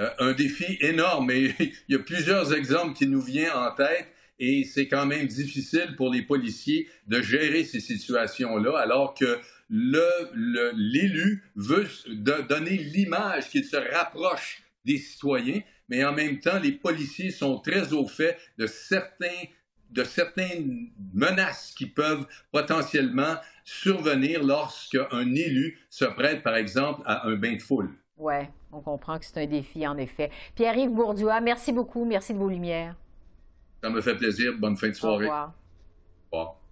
Euh, 0.00 0.10
un 0.18 0.32
défi 0.32 0.78
énorme. 0.80 1.30
Et 1.30 1.54
il 1.60 1.72
y 1.88 1.94
a 1.94 1.98
plusieurs 1.98 2.54
exemples 2.54 2.94
qui 2.94 3.06
nous 3.06 3.20
viennent 3.20 3.52
en 3.52 3.74
tête. 3.74 4.06
Et 4.38 4.64
c'est 4.64 4.88
quand 4.88 5.06
même 5.06 5.26
difficile 5.26 5.94
pour 5.96 6.12
les 6.12 6.22
policiers 6.22 6.88
de 7.06 7.22
gérer 7.22 7.64
ces 7.64 7.78
situations-là, 7.80 8.78
alors 8.78 9.14
que 9.14 9.38
l'élu 9.70 11.44
veut 11.54 11.86
donner 12.48 12.76
l'image 12.76 13.48
qu'il 13.48 13.64
se 13.64 13.76
rapproche 13.76 14.62
des 14.84 14.98
citoyens, 14.98 15.60
mais 15.88 16.04
en 16.04 16.12
même 16.12 16.40
temps, 16.40 16.58
les 16.58 16.72
policiers 16.72 17.30
sont 17.30 17.58
très 17.58 17.92
au 17.92 18.06
fait 18.06 18.36
de 18.58 18.66
certains 18.66 19.44
de 19.90 20.04
certaines 20.04 20.88
menaces 21.12 21.72
qui 21.76 21.86
peuvent 21.86 22.26
potentiellement 22.50 23.36
survenir 23.64 24.42
lorsqu'un 24.42 25.34
élu 25.34 25.78
se 25.90 26.04
prête, 26.04 26.42
par 26.42 26.56
exemple, 26.56 27.02
à 27.06 27.26
un 27.26 27.36
bain 27.36 27.54
de 27.54 27.62
foule. 27.62 27.94
Oui, 28.16 28.34
on 28.72 28.80
comprend 28.80 29.18
que 29.18 29.24
c'est 29.24 29.42
un 29.42 29.46
défi, 29.46 29.86
en 29.86 29.96
effet. 29.96 30.30
Pierre-Yves 30.54 30.92
Bourdois, 30.92 31.40
merci 31.40 31.72
beaucoup. 31.72 32.04
Merci 32.04 32.34
de 32.34 32.38
vos 32.38 32.48
lumières. 32.48 32.96
Ça 33.82 33.90
me 33.90 34.00
fait 34.00 34.16
plaisir. 34.16 34.52
Bonne 34.58 34.76
fin 34.76 34.88
de 34.88 34.94
soirée. 34.94 35.26
Au 35.26 35.28
revoir. 35.28 35.54
Au 36.32 36.38
revoir. 36.38 36.63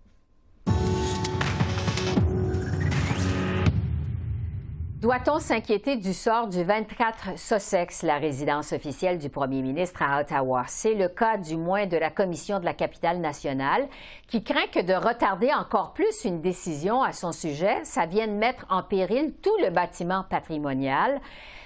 Doit-on 5.02 5.40
s'inquiéter 5.40 5.96
du 5.96 6.14
sort 6.14 6.46
du 6.46 6.62
24 6.62 7.36
Sussex, 7.36 8.04
la 8.04 8.18
résidence 8.18 8.72
officielle 8.72 9.18
du 9.18 9.30
premier 9.30 9.60
ministre 9.60 10.00
à 10.00 10.20
Ottawa? 10.20 10.62
C'est 10.68 10.94
le 10.94 11.08
cas 11.08 11.38
du 11.38 11.56
moins 11.56 11.86
de 11.86 11.96
la 11.96 12.08
Commission 12.08 12.60
de 12.60 12.64
la 12.64 12.72
capitale 12.72 13.18
nationale 13.18 13.88
qui 14.28 14.44
craint 14.44 14.68
que 14.72 14.78
de 14.78 14.92
retarder 14.92 15.52
encore 15.52 15.92
plus 15.92 16.24
une 16.24 16.40
décision 16.40 17.02
à 17.02 17.12
son 17.12 17.32
sujet, 17.32 17.80
ça 17.82 18.06
vienne 18.06 18.38
mettre 18.38 18.64
en 18.70 18.84
péril 18.84 19.34
tout 19.42 19.56
le 19.60 19.70
bâtiment 19.70 20.24
patrimonial. 20.30 21.20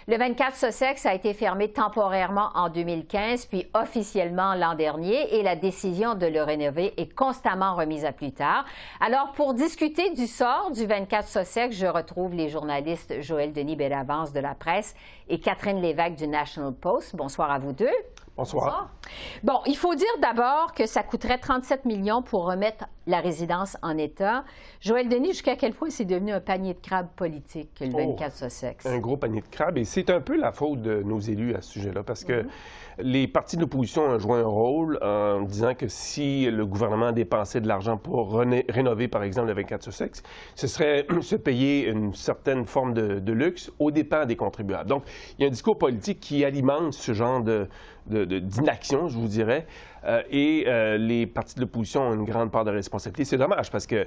Le 0.09 0.17
24 0.19 0.55
Sussex 0.55 1.05
a 1.05 1.15
été 1.15 1.35
fermé 1.35 1.73
temporairement 1.73 2.51
en 2.55 2.69
2015, 2.69 3.47
puis 3.47 3.67
officiellement 3.75 4.55
l'an 4.55 4.77
dernier, 4.77 5.35
et 5.35 5.43
la 5.43 5.57
décision 5.57 6.15
de 6.15 6.27
le 6.27 6.45
rénover 6.45 6.95
est 6.97 7.13
constamment 7.13 7.75
remise 7.75 8.05
à 8.05 8.13
plus 8.13 8.31
tard. 8.31 8.65
Alors, 9.01 9.33
pour 9.33 9.53
discuter 9.53 10.11
du 10.11 10.29
sort 10.29 10.71
du 10.71 10.87
24 10.87 11.27
Sussex, 11.27 11.75
je 11.75 11.87
retrouve 11.87 12.35
les 12.35 12.49
journalistes 12.49 13.21
Joël 13.21 13.53
Denis 13.53 13.75
Bellavance 13.75 14.33
de 14.33 14.39
la 14.39 14.55
presse 14.55 14.95
et 15.29 15.41
Catherine 15.41 15.83
Lévesque 15.83 16.15
du 16.15 16.29
National 16.29 16.73
Post. 16.73 17.17
Bonsoir 17.17 17.51
à 17.51 17.59
vous 17.59 17.73
deux. 17.73 17.91
Bonsoir. 18.37 18.91
Bon, 19.43 19.61
il 19.65 19.77
faut 19.79 19.95
dire 19.95 20.07
d'abord 20.21 20.75
que 20.75 20.87
ça 20.87 21.03
coûterait 21.03 21.39
37 21.39 21.87
millions 21.87 22.21
pour 22.21 22.45
remettre 22.45 22.85
la 23.07 23.21
résidence 23.21 23.79
en 23.83 23.97
état. 23.97 24.45
Joël 24.81 25.09
Denis, 25.09 25.29
jusqu'à 25.29 25.57
quel 25.57 25.73
point 25.73 25.89
c'est 25.89 26.05
devenu 26.05 26.33
un 26.33 26.41
panier 26.41 26.75
de 26.75 26.81
crabes 26.81 27.09
politique, 27.17 27.71
le 27.81 27.89
24 27.89 28.35
Sussex? 28.35 28.85
Un 28.85 28.99
gros 28.99 29.17
panier 29.17 29.41
de 29.41 29.47
crabes. 29.47 29.79
Et 29.79 29.85
c'est 29.85 30.11
un 30.11 30.21
peu 30.21 30.37
la 30.37 30.53
faute 30.53 30.83
de 30.83 31.03
nos 31.03 31.19
élus 31.19 31.55
à 31.55 31.63
ce 31.63 31.73
sujet-là, 31.73 32.03
parce 32.03 32.25
que 32.25 32.43
mhm. 32.43 32.49
les 32.99 33.27
partis 33.27 33.57
de 33.57 33.63
l'opposition 33.63 34.03
ont 34.03 34.19
joué 34.19 34.39
un 34.41 34.47
rôle 34.47 34.99
en 35.03 35.41
disant 35.41 35.75
que 35.75 35.89
si 35.89 36.51
le 36.51 36.67
gouvernement 36.67 37.13
dépensait 37.13 37.63
de 37.63 37.69
l'argent 37.69 37.97
pour 37.97 38.39
rénover, 38.39 39.09
par 39.09 39.23
exemple, 39.23 39.49
le 39.49 39.55
24 39.55 39.83
Sussex, 39.83 40.23
ce 40.55 40.67
serait 40.67 41.07
se 41.23 41.37
payer 41.37 41.89
une 41.89 42.13
certaine 42.13 42.67
forme 42.67 42.93
de, 42.93 43.19
de 43.19 43.33
luxe 43.33 43.73
aux 43.79 43.91
dépens 43.91 44.27
des 44.27 44.37
contribuables. 44.37 44.91
Donc, 44.91 45.05
il 45.39 45.43
y 45.43 45.45
a 45.45 45.49
un 45.49 45.53
discours 45.53 45.79
politique 45.79 46.21
qui 46.21 46.45
alimente 46.45 46.93
ce 46.93 47.15
genre 47.15 47.41
de 47.41 47.67
d'inaction, 48.09 49.09
je 49.09 49.19
vous 49.19 49.29
dirais. 49.29 49.67
Euh, 50.07 50.23
et 50.31 50.65
euh, 50.67 50.97
les 50.99 51.27
partis 51.27 51.55
de 51.57 51.61
l'opposition 51.61 52.03
ont 52.03 52.15
une 52.15 52.25
grande 52.25 52.51
part 52.51 52.65
de 52.65 52.71
responsabilité. 52.71 53.25
C'est 53.25 53.39
dommage 53.39 53.71
parce 53.71 53.87
que 53.87 54.07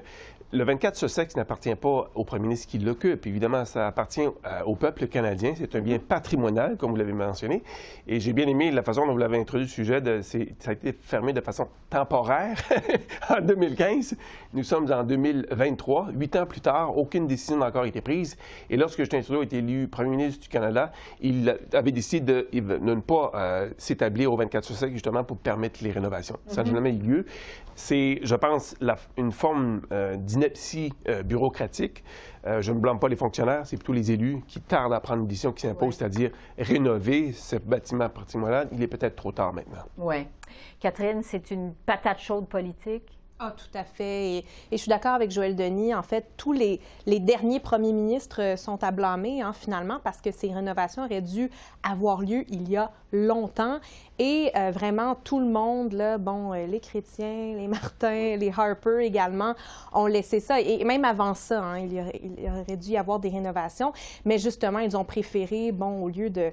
le 0.51 0.63
24 0.63 0.95
Sussex 0.95 1.35
n'appartient 1.35 1.75
pas 1.75 2.09
au 2.15 2.23
premier 2.23 2.43
ministre 2.43 2.67
qui 2.67 2.79
l'occupe. 2.79 3.27
Évidemment, 3.27 3.65
ça 3.65 3.88
appartient 3.88 4.27
au 4.65 4.75
peuple 4.75 5.07
canadien. 5.07 5.53
C'est 5.55 5.75
un 5.75 5.81
bien 5.81 5.99
patrimonial, 5.99 6.77
comme 6.77 6.91
vous 6.91 6.95
l'avez 6.95 7.13
mentionné. 7.13 7.62
Et 8.07 8.19
j'ai 8.19 8.33
bien 8.33 8.47
aimé 8.47 8.71
la 8.71 8.81
façon 8.81 9.05
dont 9.05 9.12
vous 9.12 9.17
l'avez 9.17 9.38
introduit 9.38 9.65
le 9.65 9.71
sujet. 9.71 10.01
De, 10.01 10.21
ça 10.21 10.39
a 10.67 10.71
été 10.71 10.93
fermé 10.93 11.33
de 11.33 11.41
façon 11.41 11.67
temporaire 11.89 12.57
en 13.29 13.41
2015. 13.41 14.15
Nous 14.53 14.63
sommes 14.63 14.91
en 14.91 15.03
2023. 15.03 16.09
Huit 16.15 16.35
ans 16.35 16.45
plus 16.45 16.62
tard, 16.62 16.97
aucune 16.97 17.27
décision 17.27 17.57
n'a 17.57 17.67
encore 17.67 17.85
été 17.85 18.01
prise. 18.01 18.38
Et 18.69 18.77
lorsque 18.77 18.99
Justin 18.99 19.21
Trudeau 19.21 19.41
a 19.41 19.43
été 19.43 19.57
élu 19.57 19.88
premier 19.88 20.09
ministre 20.09 20.41
du 20.41 20.49
Canada, 20.49 20.91
il 21.21 21.57
avait 21.73 21.91
décidé 21.91 22.19
de, 22.51 22.77
ne 22.81 22.95
pas 22.95 23.31
euh, 23.35 23.69
s'établir 23.77 24.33
au 24.33 24.38
24 24.38 24.63
Sussex 24.63 24.93
justement 24.93 25.23
pour 25.23 25.38
permettre 25.38 25.83
les 25.83 25.88
rénovations. 25.91 26.38
Ça 26.47 26.63
n'a 26.63 26.69
mhm. 26.69 26.75
jamais 26.75 26.93
eu 26.93 26.99
lieu. 26.99 27.25
C'est, 27.75 28.19
je 28.23 28.36
pense, 28.36 28.75
une 29.17 29.32
forme 29.32 29.82
euh, 29.91 30.15
d'ineptie 30.15 30.93
euh, 31.08 31.23
bureaucratique. 31.23 32.04
je 32.45 32.71
ne 32.71 32.80
blâme 32.80 32.99
pas 32.99 33.10
les 33.10 33.15
fonctionnaires, 33.15 33.65
c'est 33.65 33.78
plutôt 33.78 33.93
les 33.93 34.12
élus 34.12 34.41
qui 34.47 34.62
tardent 34.62 34.93
à 34.93 34.99
prendre 34.99 35.21
une 35.21 35.28
décision 35.28 35.52
qui 35.52 35.62
s'impose, 35.62 35.95
c'est-à-dire 35.95 36.32
rénover 36.58 37.34
ce 37.34 37.58
bâtiment 37.58 38.10
patrimonial. 38.10 38.69
Il 38.71 38.82
est 38.82 38.88
peut-être 38.88 39.15
trop 39.15 39.32
tard 39.32 39.54
maintenant. 39.54 39.84
Oui. 39.97 40.25
Catherine, 40.80 41.21
c'est 41.21 41.52
une 41.52 41.73
patate 41.86 42.19
chaude 42.19 42.47
politique? 42.47 43.18
Ah, 43.41 43.54
tout 43.56 43.78
à 43.78 43.86
fait. 43.86 44.39
Et, 44.39 44.45
je 44.73 44.75
suis 44.75 44.89
d'accord 44.89 45.13
avec 45.13 45.32
Joël 45.32 45.56
Denis. 45.56 45.95
En 45.95 46.04
fait, 46.04 46.25
tous 46.36 46.52
les, 46.52 46.82
derniers 47.08 47.62
premiers 47.62 47.93
ministres 47.93 48.41
euh, 48.41 48.58
sont 48.58 48.84
à 48.84 48.91
blâmer, 48.91 49.41
hein, 49.41 49.54
finalement, 49.54 49.99
parce 50.04 50.19
que 50.19 50.30
ces 50.30 50.52
rénovations 50.52 51.06
auraient 51.06 51.21
dû 51.21 51.49
avoir 51.82 52.21
lieu 52.21 52.43
il 52.49 52.69
y 52.69 52.75
a 52.75 52.91
longtemps. 53.13 53.80
Et 54.19 54.52
euh, 54.58 54.71
vraiment, 54.71 55.15
tout 55.15 55.39
le 55.39 55.45
monde, 55.45 55.93
là, 55.93 56.17
bon, 56.17 56.52
euh, 56.52 56.65
les 56.65 56.82
chrétiens, 56.82 57.56
les 57.56 57.69
Martins, 57.69 58.36
les 58.36 58.52
Harper 58.56 59.06
également, 59.06 59.54
ont 59.93 60.08
laissé 60.08 60.41
ça. 60.41 60.60
Et 60.60 60.84
même 60.84 61.06
avant 61.06 61.34
ça, 61.34 61.63
hein, 61.63 61.80
il, 61.80 61.93
il, 61.93 62.49
aurait, 62.49 62.75
dû 62.75 62.89
y 62.89 62.97
avoir 62.97 63.19
des 63.19 63.30
rénovations. 63.30 63.93
Mais 64.25 64.38
justement, 64.38 64.80
ils 64.80 64.97
ont 64.97 65.06
préféré, 65.06 65.71
bon, 65.71 66.04
au 66.04 66.10
lieu 66.10 66.30
de 66.30 66.52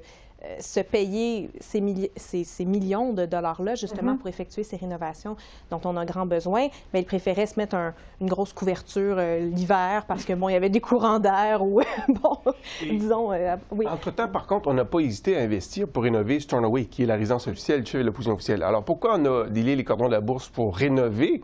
se 0.61 0.81
payer 0.81 1.51
ces, 1.61 1.83
ces, 2.17 2.65
millions 2.65 3.13
de 3.13 3.27
dollars-là, 3.27 3.75
justement, 3.75 4.13
mhm. 4.13 4.19
pour 4.19 4.29
effectuer 4.29 4.63
ces 4.63 4.77
rénovations 4.77 5.37
dont 5.71 5.81
on 5.85 5.97
a 5.97 6.05
grand 6.05 6.27
besoin. 6.27 6.69
Mais 6.93 7.01
ils 7.01 7.07
préféraient 7.07 7.47
se 7.47 7.59
mettre 7.59 7.77
une 8.21 8.29
grosse 8.29 8.53
couverture 8.53 9.17
euh, 9.19 9.39
l'hiver 9.39 10.05
parce 10.07 10.25
que, 10.25 10.33
bon, 10.33 10.49
il 10.49 10.53
y 10.53 10.57
avait 10.57 10.71
des 10.71 10.81
courants 10.81 11.19
d'air 11.19 11.63
ou, 11.63 11.81
bon, 12.09 12.39
disons, 12.83 13.33
euh, 13.33 13.57
oui. 13.71 13.87
Entre-temps, 13.89 14.29
par 14.29 14.47
contre, 14.47 14.69
on 14.69 14.75
n'a 14.75 14.85
pas 14.85 15.01
hésité 15.01 15.37
à 15.37 15.41
investir 15.41 15.89
pour 15.89 16.03
rénover 16.03 16.41
Stornoway, 16.41 16.87
qui 16.87 17.03
est 17.03 17.07
la 17.07 17.17
résidence 17.17 17.47
officielle 17.47 17.83
du 17.83 17.91
chef 17.91 18.01
de 18.01 18.07
l'opposition 18.07 18.35
officielle. 18.35 18.63
Alors, 18.63 18.85
pourquoi 18.85 19.17
on 19.19 19.25
a 19.25 19.49
délié 19.49 19.77
les 19.77 19.85
cordons 19.85 20.07
de 20.07 20.13
la 20.13 20.21
bourse 20.21 20.49
pour 20.49 20.77
rénover? 20.77 21.43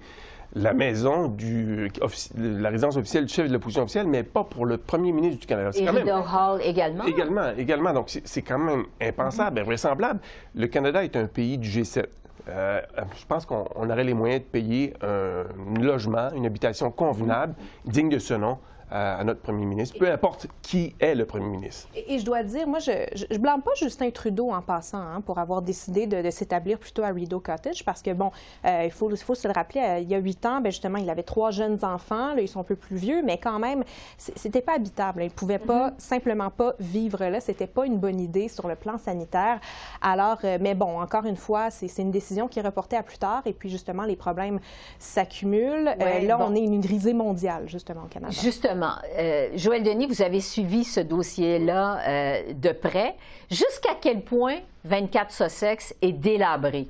La 0.54 0.74
maison 0.74 1.28
du 1.28 1.90
la 2.36 2.68
résidence 2.68 2.96
officielle 2.96 3.26
du 3.26 3.32
chef 3.32 3.48
de 3.48 3.52
l'opposition 3.52 3.82
officielle, 3.82 4.06
mais 4.06 4.22
pas 4.22 4.44
pour 4.44 4.66
le 4.66 4.76
premier 4.76 5.12
ministre 5.12 5.40
du 5.40 5.46
Canada. 5.46 5.70
Et 5.74 5.88
Rideau 5.88 6.10
Hall 6.12 6.60
également? 6.62 7.04
Également, 7.04 7.50
également. 7.56 7.92
Donc, 7.92 8.10
c'est 8.24 8.42
quand 8.42 8.58
même 8.58 8.84
impensable, 9.00 9.60
mm 9.60 9.62
invraisemblable. 9.62 10.20
Le 10.54 10.66
Canada 10.66 11.04
est 11.04 11.16
un 11.16 11.26
pays 11.26 11.56
du 11.56 11.68
G7. 11.68 12.04
Euh, 12.48 12.80
je 13.16 13.24
pense 13.26 13.46
qu'on 13.46 13.64
aurait 13.76 14.04
les 14.04 14.14
moyens 14.14 14.42
de 14.42 14.46
payer 14.46 14.94
un 15.02 15.44
logement, 15.80 16.30
une 16.34 16.44
habitation 16.44 16.90
convenable, 16.90 17.54
digne 17.84 18.08
de 18.08 18.18
ce 18.18 18.34
nom, 18.34 18.58
à, 18.92 19.24
notre 19.24 19.40
premier 19.40 19.64
ministre, 19.64 19.98
peu 19.98 20.10
importe 20.10 20.46
qui 20.60 20.94
est 21.00 21.14
le 21.14 21.24
premier 21.24 21.48
ministre. 21.48 21.88
Et, 21.94 22.18
je 22.18 22.24
dois 22.24 22.42
dire, 22.42 22.66
moi, 22.66 22.78
je 22.78 22.92
ne 23.30 23.38
blâme 23.38 23.62
pas 23.62 23.72
Justin 23.76 24.10
Trudeau 24.10 24.50
en 24.50 24.60
passant 24.60 24.98
hein, 24.98 25.22
pour 25.24 25.38
avoir 25.38 25.62
décidé 25.62 26.06
de, 26.06 26.30
s'établir 26.30 26.78
plutôt 26.78 27.02
à 27.02 27.08
Rideau 27.08 27.40
Cottage 27.40 27.84
parce 27.84 28.02
que, 28.02 28.12
bon, 28.12 28.30
euh, 28.64 28.82
il, 28.84 28.90
faut, 28.90 29.10
se 29.10 29.48
le 29.48 29.54
rappeler, 29.54 29.80
euh, 29.80 29.98
il 30.00 30.08
y 30.08 30.14
a 30.14 30.18
huit 30.18 30.44
ans, 30.44 30.60
bien, 30.60 30.70
justement, 30.70 30.98
il 30.98 31.08
avait 31.08 31.22
trois 31.22 31.50
jeunes 31.50 31.78
enfants, 31.84 32.34
là, 32.34 32.40
ils 32.42 32.48
sont 32.48 32.60
un 32.60 32.64
peu 32.64 32.76
plus 32.76 32.96
vieux, 32.96 33.22
mais 33.22 33.38
quand 33.38 33.58
même, 33.58 33.84
c'était 34.18 34.60
pas 34.60 34.74
habitable. 34.74 35.22
Il 35.22 35.26
ne 35.26 35.30
pouvait 35.30 35.58
pas, 35.58 35.90
mm-hmm. 35.90 35.98
simplement 35.98 36.50
pas 36.50 36.74
vivre 36.78 37.24
là. 37.24 37.40
C'était 37.40 37.66
pas 37.66 37.86
une 37.86 37.98
bonne 37.98 38.20
idée 38.20 38.48
sur 38.48 38.68
le 38.68 38.74
plan 38.74 38.98
sanitaire. 38.98 39.60
Alors, 40.00 40.38
euh, 40.44 40.58
mais 40.60 40.74
bon, 40.74 41.00
encore 41.00 41.24
une 41.24 41.36
fois, 41.36 41.70
c'est 41.70 41.90
une 41.98 42.10
décision 42.10 42.48
qui 42.48 42.58
est 42.58 42.62
reportée 42.62 42.96
à 42.96 43.02
plus 43.02 43.18
tard 43.18 43.42
et 43.46 43.52
puis, 43.52 43.70
justement, 43.70 44.04
les 44.04 44.16
problèmes 44.16 44.60
s'accumulent. 44.98 45.94
là, 45.98 46.38
on 46.40 46.54
est 46.54 46.60
une 46.60 46.84
risée 46.84 47.14
mondiale, 47.14 47.64
justement, 47.66 48.02
au 48.04 48.08
Canada. 48.08 48.32
Justement. 48.32 48.81
Euh, 49.18 49.48
Joël 49.54 49.82
Denis, 49.82 50.06
vous 50.06 50.22
avez 50.22 50.40
suivi 50.40 50.84
ce 50.84 51.00
dossier-là 51.00 52.00
euh, 52.06 52.52
de 52.54 52.72
près. 52.72 53.16
Jusqu'à 53.50 53.96
quel 54.00 54.22
point 54.22 54.58
24 54.84 55.32
Sussex 55.32 55.94
est 56.02 56.12
délabré? 56.12 56.88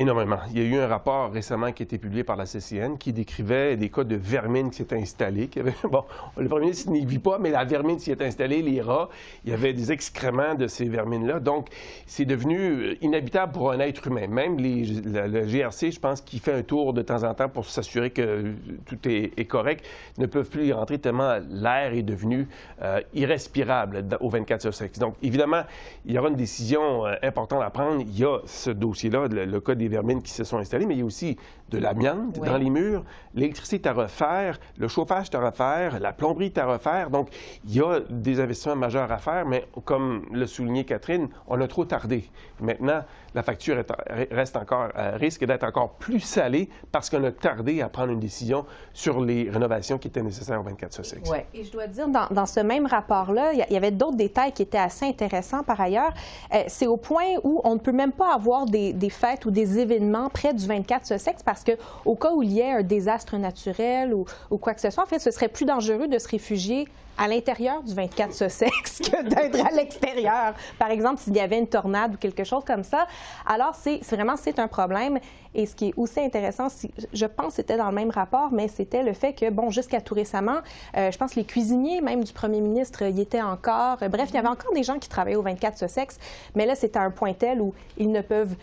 Énormément. 0.00 0.38
Il 0.50 0.58
y 0.58 0.62
a 0.62 0.64
eu 0.64 0.80
un 0.80 0.86
rapport 0.86 1.30
récemment 1.30 1.72
qui 1.72 1.82
a 1.82 1.84
été 1.84 1.98
publié 1.98 2.24
par 2.24 2.34
la 2.34 2.46
CCN 2.46 2.96
qui 2.96 3.12
décrivait 3.12 3.76
des 3.76 3.90
cas 3.90 4.02
de 4.02 4.16
vermine 4.16 4.70
qui 4.70 4.78
s'étaient 4.78 4.96
installés. 4.96 5.50
bon, 5.84 6.04
le 6.38 6.48
premier 6.48 6.68
ministre 6.68 6.90
n'y 6.90 7.04
vit 7.04 7.18
pas, 7.18 7.38
mais 7.38 7.50
la 7.50 7.66
vermine 7.66 7.98
s'y 7.98 8.10
est 8.10 8.22
installée, 8.22 8.62
les 8.62 8.80
rats. 8.80 9.10
Il 9.44 9.50
y 9.50 9.52
avait 9.52 9.74
des 9.74 9.92
excréments 9.92 10.54
de 10.54 10.68
ces 10.68 10.86
vermines-là. 10.86 11.38
Donc, 11.40 11.68
c'est 12.06 12.24
devenu 12.24 12.56
euh, 12.56 12.94
inhabitable 13.02 13.52
pour 13.52 13.72
un 13.72 13.78
être 13.80 14.06
humain. 14.06 14.26
Même 14.26 14.56
les, 14.56 14.86
le 14.86 15.46
GRC, 15.46 15.90
je 15.90 16.00
pense, 16.00 16.22
qui 16.22 16.38
fait 16.38 16.54
un 16.54 16.62
tour 16.62 16.94
de 16.94 17.02
temps 17.02 17.22
en 17.22 17.34
temps 17.34 17.50
pour 17.50 17.66
s'assurer 17.66 18.08
que 18.08 18.54
tout 18.86 19.06
est, 19.06 19.44
correct, 19.50 19.84
ne 20.16 20.24
peuvent 20.24 20.48
plus 20.48 20.68
y 20.68 20.72
rentrer 20.72 20.98
tellement 20.98 21.40
l'air 21.50 21.92
est 21.92 22.02
devenu 22.02 22.48
euh, 22.80 23.02
irrespirable 23.12 24.06
au 24.20 24.30
24 24.30 24.62
sur 24.62 24.72
6. 24.72 24.98
Donc, 24.98 25.16
évidemment, 25.22 25.64
il 26.06 26.14
y 26.14 26.18
aura 26.18 26.30
une 26.30 26.36
décision 26.36 27.04
euh, 27.04 27.16
importante 27.22 27.62
à 27.62 27.68
prendre. 27.68 28.00
Il 28.00 28.18
y 28.18 28.24
a 28.24 28.38
ce 28.46 28.70
dossier-là, 28.70 29.28
le, 29.28 29.44
le 29.44 29.60
cas 29.60 29.74
des 29.74 29.89
vermines 29.90 30.22
qui 30.22 30.32
se 30.32 30.44
sont 30.44 30.58
installées, 30.58 30.86
mais 30.86 30.94
il 30.94 31.00
y 31.00 31.02
a 31.02 31.06
aussi 31.06 31.36
de 31.70 31.78
l'amiante 31.78 32.38
dans 32.40 32.56
les 32.56 32.70
murs, 32.70 33.04
l'électricité 33.34 33.76
est 33.76 33.88
à 33.88 33.92
refaire, 33.92 34.58
le 34.76 34.88
chauffage 34.88 35.26
est 35.32 35.36
à 35.36 35.40
refaire, 35.40 36.00
la 36.00 36.12
plomberie 36.12 36.46
est 36.46 36.58
à 36.58 36.66
refaire. 36.66 37.10
Donc, 37.10 37.28
il 37.64 37.76
y 37.76 37.80
a 37.80 38.00
des 38.08 38.40
investissements 38.40 38.76
majeurs 38.76 39.10
à 39.10 39.18
faire, 39.18 39.46
mais 39.46 39.66
comme 39.84 40.24
le 40.32 40.46
soulignait 40.46 40.84
Catherine, 40.84 41.28
on 41.46 41.60
a 41.60 41.68
trop 41.68 41.84
tardé. 41.84 42.24
Maintenant, 42.60 43.02
la 43.34 43.42
facture 43.42 43.82
reste 44.30 44.56
encore, 44.56 44.88
risque 45.14 45.44
d'être 45.44 45.64
encore 45.64 45.90
plus 45.90 46.20
salée 46.20 46.68
parce 46.90 47.08
qu'on 47.08 47.22
a 47.24 47.30
tardé 47.30 47.80
à 47.80 47.88
prendre 47.88 48.12
une 48.12 48.20
décision 48.20 48.66
sur 48.92 49.20
les 49.20 49.48
rénovations 49.48 49.98
qui 49.98 50.08
étaient 50.08 50.22
nécessaires 50.22 50.60
au 50.60 50.64
24 50.64 50.92
Sussex. 50.92 51.30
Oui, 51.30 51.38
et 51.54 51.64
je 51.64 51.70
dois 51.70 51.86
dire, 51.86 52.08
dans, 52.08 52.46
ce 52.46 52.60
même 52.60 52.86
rapport-là, 52.86 53.52
il 53.52 53.64
y, 53.70 53.76
avait 53.76 53.92
d'autres 53.92 54.16
détails 54.16 54.52
qui 54.52 54.62
étaient 54.62 54.78
assez 54.78 55.06
intéressants 55.06 55.62
par 55.62 55.80
ailleurs. 55.80 56.12
Euh, 56.52 56.64
c'est 56.66 56.86
au 56.86 56.96
point 56.96 57.36
où 57.44 57.60
on 57.62 57.74
ne 57.74 57.78
peut 57.78 57.92
même 57.92 58.12
pas 58.12 58.34
avoir 58.34 58.66
des, 58.66 58.92
des 58.92 59.10
fêtes 59.10 59.46
ou 59.46 59.50
des 59.50 59.69
événements 59.78 60.28
près 60.30 60.52
du 60.52 60.66
24 60.66 61.06
Sussex 61.06 61.42
parce 61.42 61.60
parce 61.60 61.78
qu'au 61.78 62.14
cas 62.14 62.32
où 62.32 62.42
il 62.42 62.52
y 62.52 62.60
ait 62.60 62.72
un 62.72 62.82
désastre 62.82 63.36
naturel 63.36 64.14
ou, 64.14 64.24
quoi 64.58 64.74
que 64.74 64.80
ce 64.80 64.90
soit, 64.90 65.02
en 65.02 65.06
fait, 65.06 65.18
ce 65.18 65.30
serait 65.30 65.48
plus 65.48 65.64
dangereux 65.64 66.08
de 66.08 66.18
se 66.18 66.28
réfugier 66.28 66.88
à 67.18 67.28
l'intérieur 67.28 67.82
du 67.82 67.92
24 67.92 68.32
Sussex 68.32 68.98
que 68.98 69.22
d'être 69.22 69.66
à 69.66 69.70
l'extérieur. 69.72 70.54
Par 70.78 70.90
exemple, 70.90 71.20
s'il 71.20 71.36
y 71.36 71.40
avait 71.40 71.58
une 71.58 71.66
tornade 71.66 72.14
ou 72.14 72.16
quelque 72.16 72.44
chose 72.44 72.64
comme 72.64 72.82
ça. 72.82 73.06
Alors, 73.46 73.74
c'est 73.74 74.00
vraiment 74.10 74.36
c'est 74.36 74.58
un 74.58 74.68
problème. 74.68 75.18
Et 75.54 75.66
ce 75.66 75.74
qui 75.74 75.88
est 75.88 75.94
aussi 75.96 76.20
intéressant, 76.20 76.68
je 77.12 77.26
pense 77.26 77.54
c'était 77.54 77.76
dans 77.76 77.88
le 77.88 77.94
même 77.94 78.10
rapport, 78.10 78.50
mais 78.52 78.68
c'était 78.68 79.02
le 79.02 79.12
fait 79.12 79.34
que, 79.34 79.50
bon, 79.50 79.68
jusqu'à 79.68 80.00
tout 80.00 80.14
récemment, 80.14 80.60
euh, 80.96 81.10
je 81.10 81.18
pense 81.18 81.32
que 81.32 81.40
les 81.40 81.44
cuisiniers 81.44 82.00
même 82.00 82.24
du 82.24 82.32
premier 82.32 82.60
ministre 82.60 83.02
y 83.02 83.20
étaient 83.20 83.42
encore. 83.42 83.98
Bref, 84.08 84.28
il 84.30 84.36
y 84.36 84.38
avait 84.38 84.48
encore 84.48 84.72
des 84.72 84.84
gens 84.84 84.98
qui 84.98 85.08
travaillaient 85.08 85.36
au 85.36 85.42
24 85.42 85.76
Sussex, 85.76 86.18
mais 86.54 86.64
là, 86.64 86.74
c'était 86.74 87.00
un 87.00 87.10
point 87.10 87.34
tel 87.34 87.60
où 87.60 87.74
ils 87.98 88.10
ne 88.10 88.22
peuvent 88.22 88.54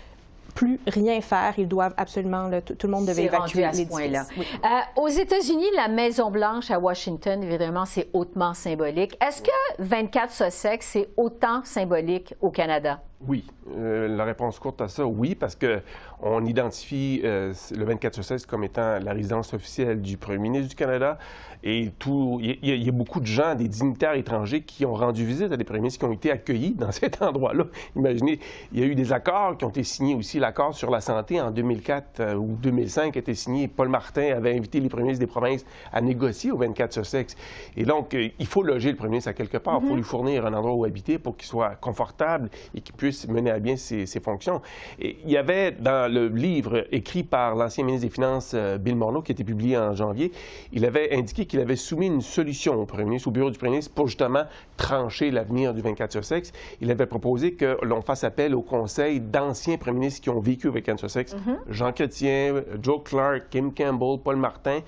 plus 0.57 0.79
rien 0.87 1.21
faire. 1.21 1.53
Ils 1.59 1.67
doivent 1.67 1.93
absolument, 1.97 2.49
tout, 2.65 2.87
le 2.87 2.89
monde 2.89 3.05
devait 3.05 3.25
évacuer 3.25 3.63
à 3.63 3.73
ce 3.73 3.83
point-là. 3.83 4.25
Euh, 4.37 5.01
aux 5.01 5.07
États-Unis, 5.07 5.67
la 5.75 5.87
Maison-Blanche 5.87 6.71
à 6.71 6.79
Washington, 6.79 7.43
évidemment, 7.43 7.85
c'est 7.85 8.09
hautement 8.11 8.55
symbolique. 8.55 9.15
Est-ce 9.23 9.43
que 9.43 9.51
24 9.77 10.33
Sussex, 10.33 10.87
c'est 10.87 11.09
autant 11.15 11.61
symbolique 11.63 12.33
au 12.41 12.49
Canada? 12.49 12.99
Oui. 13.25 13.45
Euh, 13.75 14.07
la 14.07 14.25
réponse 14.25 14.59
courte 14.59 14.79
à 14.79 14.87
ça, 14.87 15.05
oui, 15.05 15.33
parce 15.33 15.57
qu'on 15.57 16.45
identifie 16.45 17.21
euh, 17.23 17.51
le 17.75 17.85
24 17.85 18.13
sur 18.13 18.23
16 18.23 18.45
comme 18.45 18.63
étant 18.63 18.99
la 18.99 19.11
résidence 19.11 19.53
officielle 19.53 20.01
du 20.01 20.17
premier 20.17 20.37
ministre 20.37 20.69
du 20.69 20.75
Canada. 20.75 21.17
Et 21.63 21.89
tout, 21.97 22.39
il 22.41 22.59
y, 22.63 22.87
a 22.87 22.91
beaucoup 22.91 23.19
de 23.19 23.25
gens, 23.25 23.55
des 23.55 23.67
dignitaires 23.67 24.13
étrangers 24.13 24.61
qui 24.61 24.85
ont 24.85 24.93
rendu 24.93 25.25
visite 25.25 25.51
à 25.51 25.57
des 25.57 25.63
premiers 25.63 25.79
ministres 25.79 25.99
qui 25.99 26.05
ont 26.05 26.13
été 26.13 26.29
accueillis 26.29 26.75
dans 26.75 26.91
cet 26.91 27.23
endroit-là. 27.23 27.65
Imaginez, 27.95 28.39
il 28.71 28.79
y 28.79 28.83
a 28.83 28.85
eu 28.85 28.93
des 28.93 29.11
accords 29.11 29.57
qui 29.57 29.65
ont 29.65 29.69
été 29.69 29.83
signés 29.83 30.13
aussi. 30.13 30.37
L'accord 30.37 30.75
sur 30.75 30.91
la 30.91 31.01
santé 31.01 31.41
en 31.41 31.49
2004 31.49 32.19
euh, 32.19 32.35
ou 32.35 32.55
2005 32.61 33.17
a 33.17 33.19
été 33.19 33.33
signé. 33.33 33.67
Paul 33.67 33.89
Martin 33.89 34.35
avait 34.35 34.55
invité 34.55 34.79
les 34.79 34.89
premiers 34.89 35.05
ministres 35.05 35.25
des 35.25 35.31
provinces 35.31 35.65
à 35.91 35.99
négocier 36.01 36.51
au 36.51 36.57
24 36.57 36.93
sur 36.93 37.05
6. 37.05 37.35
Et 37.75 37.85
donc, 37.85 38.15
il 38.15 38.45
faut 38.45 38.61
loger 38.61 38.91
le 38.91 38.95
premier 38.95 39.11
ministre 39.11 39.31
à 39.31 39.33
quelque 39.33 39.57
part. 39.57 39.79
Il 39.81 39.87
faut 39.87 39.93
mm-hmm. 39.93 39.97
lui 39.97 40.03
fournir 40.03 40.45
un 40.45 40.53
endroit 40.53 40.75
où 40.75 40.85
habiter 40.85 41.17
pour 41.17 41.35
qu'il 41.35 41.47
soit 41.47 41.75
confortable 41.75 42.49
et 42.75 42.81
qu'il 42.81 42.95
puisse 42.95 43.06
puisse 43.07 43.27
mener 43.29 43.51
à 43.51 43.59
bien 43.59 43.77
ses, 43.77 44.05
fonctions. 44.19 44.61
Et 44.99 45.17
il 45.23 45.31
y 45.31 45.37
avait 45.37 45.71
dans 45.71 46.11
le 46.11 46.27
livre 46.27 46.85
écrit 46.91 47.23
par 47.23 47.55
l'ancien 47.55 47.85
ministre 47.85 48.05
des 48.05 48.13
Finances, 48.13 48.51
euh, 48.53 48.77
Bill 48.77 48.97
Morneau, 48.97 49.21
qui 49.21 49.31
a 49.31 49.33
été 49.33 49.45
publié 49.45 49.77
en 49.77 49.93
janvier, 49.95 50.31
il 50.73 50.83
avait 50.83 51.15
indiqué 51.15 51.45
qu'il 51.45 51.61
avait 51.61 51.77
soumis 51.77 52.07
une 52.07 52.21
solution 52.21 52.75
au 52.75 52.85
Premier 52.85 53.05
ministre, 53.05 53.29
au 53.29 53.31
bureau 53.31 53.49
du 53.49 53.57
Premier 53.57 53.71
ministre, 53.71 53.93
pour 53.93 54.07
justement 54.07 54.43
trancher 54.75 55.31
l'avenir 55.31 55.73
du 55.73 55.81
24 55.81 56.11
sur 56.11 56.25
6. 56.25 56.51
Il 56.81 56.91
avait 56.91 57.05
proposé 57.05 57.53
que 57.53 57.77
l'on 57.81 58.01
fasse 58.01 58.25
appel 58.25 58.53
au 58.53 58.61
conseil 58.61 59.21
d'anciens 59.21 59.77
premiers 59.77 59.99
ministres 59.99 60.21
qui 60.21 60.29
ont 60.29 60.41
vécu 60.41 60.67
au 60.67 60.73
24 60.73 60.99
sur 60.99 61.09
6, 61.09 61.19
mm-hmm. 61.19 61.57
Jean 61.69 61.93
Chrétien, 61.93 62.61
Joe 62.81 63.01
Clark, 63.05 63.43
Kim 63.49 63.73
Campbell, 63.73 64.19
Paul 64.21 64.35
Martin, 64.35 64.81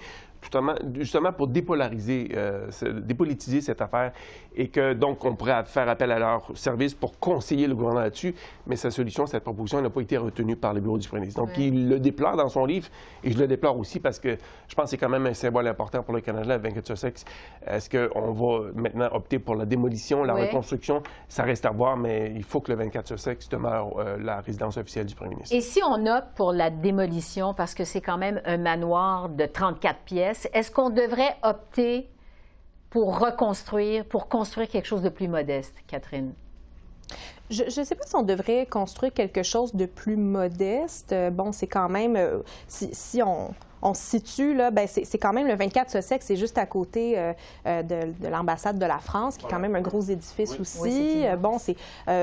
justement, 0.93 1.33
pour 1.33 1.47
dépolariser, 1.47 2.29
euh, 2.35 2.69
dépolitiser 3.01 3.61
cette 3.61 3.81
affaire 3.81 4.11
et 4.55 4.69
que 4.69 4.93
donc 4.93 5.23
on 5.25 5.35
pourrait 5.35 5.63
faire 5.65 5.87
appel 5.87 6.11
à 6.11 6.19
leur 6.19 6.51
service 6.55 6.93
pour 6.93 7.19
conseiller 7.19 7.67
le 7.67 7.75
gouvernement 7.75 8.01
là-dessus. 8.01 8.35
Mais 8.67 8.75
sa 8.75 8.91
solution, 8.91 9.25
cette 9.25 9.43
proposition 9.43 9.81
n'a 9.81 9.89
pas 9.89 10.01
été 10.01 10.17
retenue 10.17 10.55
par 10.55 10.73
le 10.73 10.81
bureau 10.81 10.97
du 10.97 11.07
premier 11.07 11.21
ministre. 11.21 11.41
Donc 11.41 11.57
il 11.57 11.89
le 11.89 11.99
déplore 11.99 12.35
dans 12.35 12.49
son 12.49 12.65
livre 12.65 12.87
et 13.23 13.31
je 13.31 13.37
le 13.37 13.47
déplore 13.47 13.77
aussi 13.77 13.99
parce 13.99 14.19
que 14.19 14.37
je 14.67 14.75
pense 14.75 14.85
que 14.85 14.89
c'est 14.91 14.97
quand 14.97 15.09
même 15.09 15.25
un 15.25 15.33
symbole 15.33 15.67
important 15.67 16.03
pour 16.03 16.13
le 16.13 16.21
Canada, 16.21 16.57
le 16.57 16.63
24 16.63 16.95
sexe. 16.95 17.25
Est-ce 17.65 17.89
qu'on 17.89 18.31
va 18.31 18.71
maintenant 18.75 19.09
opter 19.13 19.39
pour 19.39 19.55
la 19.55 19.65
démolition, 19.65 20.23
la 20.23 20.33
reconstruction? 20.33 21.03
Ça 21.27 21.43
reste 21.43 21.65
à 21.65 21.71
voir, 21.71 21.97
mais 21.97 22.33
il 22.35 22.43
faut 22.43 22.59
que 22.61 22.71
le 22.71 22.77
24 22.77 23.07
sur 23.07 23.19
sexe 23.19 23.49
demeure 23.49 23.99
euh, 23.99 24.17
la 24.19 24.41
résidence 24.41 24.77
officielle 24.77 25.05
du 25.05 25.15
premier 25.15 25.35
ministre. 25.35 25.55
Et 25.55 25.61
si 25.61 25.81
on 25.83 26.05
opte 26.05 26.35
pour 26.35 26.51
la 26.53 26.69
démolition, 26.69 27.53
parce 27.53 27.73
que 27.73 27.83
c'est 27.83 28.01
quand 28.01 28.17
même 28.17 28.41
un 28.45 28.57
manoir 28.57 29.29
de 29.29 29.45
34 29.45 29.99
pièces, 29.99 30.28
est-ce 30.53 30.71
qu'on 30.71 30.89
devrait 30.89 31.35
opter 31.43 32.09
pour 32.89 33.19
reconstruire, 33.19 34.05
pour 34.05 34.27
construire 34.27 34.67
quelque 34.67 34.87
chose 34.87 35.01
de 35.01 35.09
plus 35.09 35.27
modeste, 35.27 35.75
Catherine? 35.87 36.33
Je 37.49 37.63
ne 37.63 37.83
sais 37.83 37.95
pas 37.95 38.05
si 38.05 38.15
on 38.15 38.21
devrait 38.21 38.67
construire 38.67 39.11
quelque 39.13 39.41
chose 39.41 39.73
de 39.73 39.87
plus 39.87 40.17
modeste. 40.17 41.15
Bon, 41.31 41.51
c'est 41.51 41.67
quand 41.67 41.89
même, 41.89 42.15
euh, 42.15 42.39
si 42.67 43.23
on, 43.23 43.53
on 43.81 43.93
se 43.93 44.01
situe, 44.01 44.53
là, 44.53 44.71
ben 44.71 44.87
c'est 44.87 45.17
quand 45.17 45.33
même 45.33 45.47
le 45.47 45.55
24 45.55 45.89
Sussex, 45.89 46.25
c'est 46.25 46.35
juste 46.35 46.57
à 46.57 46.65
côté 46.65 47.17
euh, 47.17 47.33
euh, 47.65 47.83
de, 47.83 48.29
l'ambassade 48.29 48.77
de 48.77 48.85
la 48.85 48.99
France, 48.99 49.37
qui 49.37 49.45
est 49.45 49.49
quand 49.49 49.59
même 49.59 49.75
un 49.75 49.81
gros 49.81 50.01
édifice 50.01 50.59
aussi. 50.59 51.25
Euh, 51.25 51.35
bon, 51.35 51.57
c'est 51.57 51.75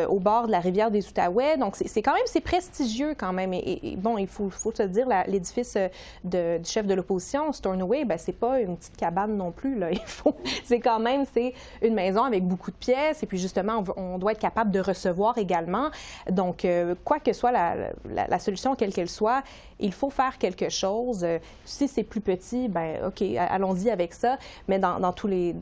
au 0.09 0.19
bord 0.19 0.47
de 0.47 0.53
la 0.53 0.61
rivière 0.61 0.91
des 0.91 1.07
Outaouais, 1.09 1.57
donc 1.57 1.77
c'est 1.77 2.03
quand 2.03 2.15
même, 2.15 2.23
c'est 2.27 2.41
prestigieux 2.41 3.15
quand 3.17 3.33
même. 3.33 3.53
Et, 3.55 3.97
bon, 3.97 4.19
il 4.19 4.27
faut, 4.27 4.51
faut 4.51 4.73
se 4.75 4.83
dire, 4.83 5.07
l'édifice 5.27 5.77
du 6.25 6.39
chef 6.65 6.87
de 6.87 6.95
l'opposition, 6.95 7.53
Stornoway, 7.53 8.05
ben 8.05 8.19
c'est 8.19 8.33
pas 8.33 8.61
une 8.61 8.77
petite 8.77 8.97
cabane 8.97 9.37
non 9.37 9.53
plus, 9.53 9.79
là. 9.79 9.91
Il 9.97 10.01
faut, 10.05 10.35
c'est 10.65 10.81
quand 10.81 10.99
même, 10.99 11.25
c'est 11.33 11.55
une 11.83 11.95
maison 11.95 12.25
avec 12.25 12.47
beaucoup 12.47 12.71
de 12.71 12.77
pièces, 12.77 13.23
et 13.23 13.27
puis 13.27 13.39
justement, 13.39 13.83
on, 13.97 14.19
doit 14.19 14.33
être 14.33 14.41
capable 14.41 14.71
de 14.71 14.81
recevoir 14.81 15.39
également. 15.39 15.91
Donc, 16.31 16.67
quoi 17.05 17.21
que 17.21 17.33
soit 17.33 17.53
la, 17.53 17.75
la 18.05 18.39
solution, 18.39 18.75
quelle 18.75 18.93
qu'elle 18.93 19.09
soit, 19.09 19.43
il 19.81 19.93
faut 19.93 20.11
faire 20.11 20.39
quelque 20.39 20.69
chose. 20.69 21.27
Si 21.65 21.89
c'est 21.89 22.03
plus 22.03 22.21
petit, 22.21 22.69
ben 22.69 23.07
OK, 23.07 23.23
allons-y 23.37 23.91
avec 23.91 24.15
ça. 24.15 24.39
Mais 24.69 24.79
dans, 24.79 25.13
tous 25.13 25.27
les 25.27 25.55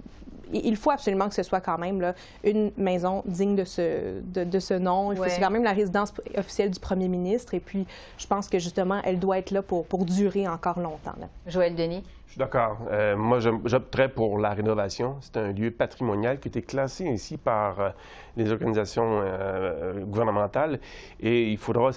il 0.52 0.76
faut 0.76 0.90
absolument 0.90 1.28
que 1.28 1.34
ce 1.34 1.42
soit 1.42 1.60
quand 1.60 1.78
même 1.78 2.00
là, 2.00 2.14
une 2.42 2.72
maison 2.76 3.22
digne 3.26 3.56
de 3.56 3.64
ce, 3.64 4.20
de, 4.20 4.58
ce 4.58 4.74
nom. 4.74 5.12
Il 5.12 5.16
faut 5.16 5.24
c'est 5.28 5.40
quand 5.40 5.50
même 5.50 5.64
la 5.64 5.72
résidence 5.72 6.12
officielle 6.36 6.70
du 6.70 6.80
premier 6.80 7.08
ministre. 7.08 7.54
Et 7.54 7.60
puis, 7.60 7.86
je 8.18 8.26
pense 8.26 8.48
que 8.48 8.58
justement, 8.58 9.00
elle 9.04 9.18
doit 9.18 9.38
être 9.38 9.50
là 9.50 9.62
pour, 9.62 9.86
pour 9.86 10.04
durer 10.04 10.46
encore 10.48 10.80
longtemps. 10.80 11.14
Joël 11.46 11.74
Denis? 11.74 12.02
Je 12.26 12.32
suis 12.32 12.38
d'accord. 12.40 12.78
Euh, 12.90 13.16
moi, 13.16 13.38
j'opterais 13.38 14.08
pour 14.08 14.38
la 14.38 14.50
rénovation. 14.50 15.16
C'est 15.20 15.36
un 15.36 15.52
lieu 15.52 15.70
patrimonial 15.70 16.40
qui 16.40 16.48
a 16.48 16.50
été 16.50 16.62
classé 16.62 17.08
ainsi 17.08 17.36
par 17.36 17.78
euh, 17.78 17.90
les 18.36 18.50
organisations 18.50 19.20
euh, 19.22 20.00
gouvernementales 20.00 20.80
et 21.20 21.52
il 21.52 21.58
faudra 21.58 21.90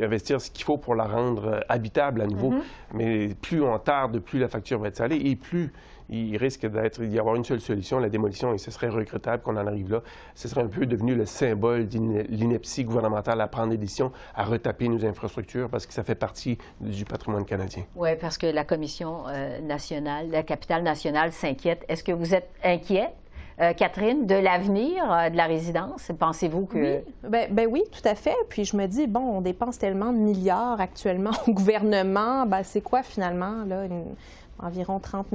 investir 0.00 0.40
ce 0.40 0.50
qu'il 0.50 0.64
faut 0.64 0.78
pour 0.78 0.94
la 0.94 1.04
rendre 1.04 1.62
habitable 1.68 2.22
à 2.22 2.26
nouveau. 2.26 2.52
Mm-hmm. 2.52 2.62
Mais 2.94 3.28
plus 3.34 3.62
on 3.62 3.78
tarde, 3.78 4.20
plus 4.20 4.38
la 4.38 4.48
facture 4.48 4.78
va 4.78 4.88
être 4.88 4.96
salée 4.96 5.20
et 5.22 5.36
plus 5.36 5.70
il 6.08 6.36
risque 6.36 6.66
d'y 6.66 7.18
avoir 7.18 7.34
une 7.34 7.44
seule 7.44 7.60
solution, 7.60 7.98
la 7.98 8.08
démolition, 8.08 8.52
et 8.52 8.58
ce 8.58 8.70
serait 8.70 8.88
regrettable 8.88 9.42
qu'on 9.42 9.56
en 9.56 9.66
arrive 9.66 9.90
là. 9.90 10.02
Ce 10.34 10.48
serait 10.48 10.62
un 10.62 10.68
peu 10.68 10.86
devenu 10.86 11.14
le 11.14 11.26
symbole 11.26 11.88
de 11.88 11.98
l'ineptie 12.28 12.84
gouvernementale 12.84 13.40
à 13.40 13.48
prendre 13.48 13.70
des 13.70 13.78
décisions, 13.78 14.12
à 14.34 14.44
retaper 14.44 14.88
nos 14.88 15.04
infrastructures, 15.04 15.68
parce 15.68 15.86
que 15.86 15.92
ça 15.92 16.04
fait 16.04 16.14
partie 16.14 16.58
du 16.80 17.04
patrimoine 17.04 17.44
canadien. 17.44 17.84
Oui, 17.96 18.10
parce 18.20 18.38
que 18.38 18.46
la 18.46 18.64
Commission 18.64 19.24
euh, 19.28 19.60
nationale, 19.60 20.30
la 20.30 20.42
capitale 20.42 20.82
nationale 20.82 21.32
s'inquiète. 21.32 21.84
Est-ce 21.88 22.04
que 22.04 22.12
vous 22.12 22.34
êtes 22.34 22.50
inquiet 22.62 23.10
euh, 23.60 23.72
Catherine, 23.72 24.26
de 24.26 24.34
l'avenir 24.34 25.10
euh, 25.10 25.30
de 25.30 25.36
la 25.36 25.46
résidence? 25.46 26.10
Pensez-vous 26.18 26.66
que... 26.66 26.96
Oui. 26.96 27.30
Ben, 27.30 27.48
ben, 27.52 27.68
oui, 27.70 27.84
tout 27.92 28.06
à 28.06 28.16
fait. 28.16 28.36
Puis 28.48 28.64
je 28.64 28.76
me 28.76 28.86
dis, 28.86 29.06
bon, 29.06 29.20
on 29.20 29.40
dépense 29.40 29.78
tellement 29.78 30.12
de 30.12 30.18
milliards 30.18 30.80
actuellement 30.80 31.30
au 31.46 31.52
gouvernement. 31.52 32.46
Ben, 32.46 32.64
c'est 32.64 32.80
quoi 32.80 33.02
finalement, 33.02 33.64
là, 33.64 33.84
environ 34.58 34.98
30, 34.98 35.26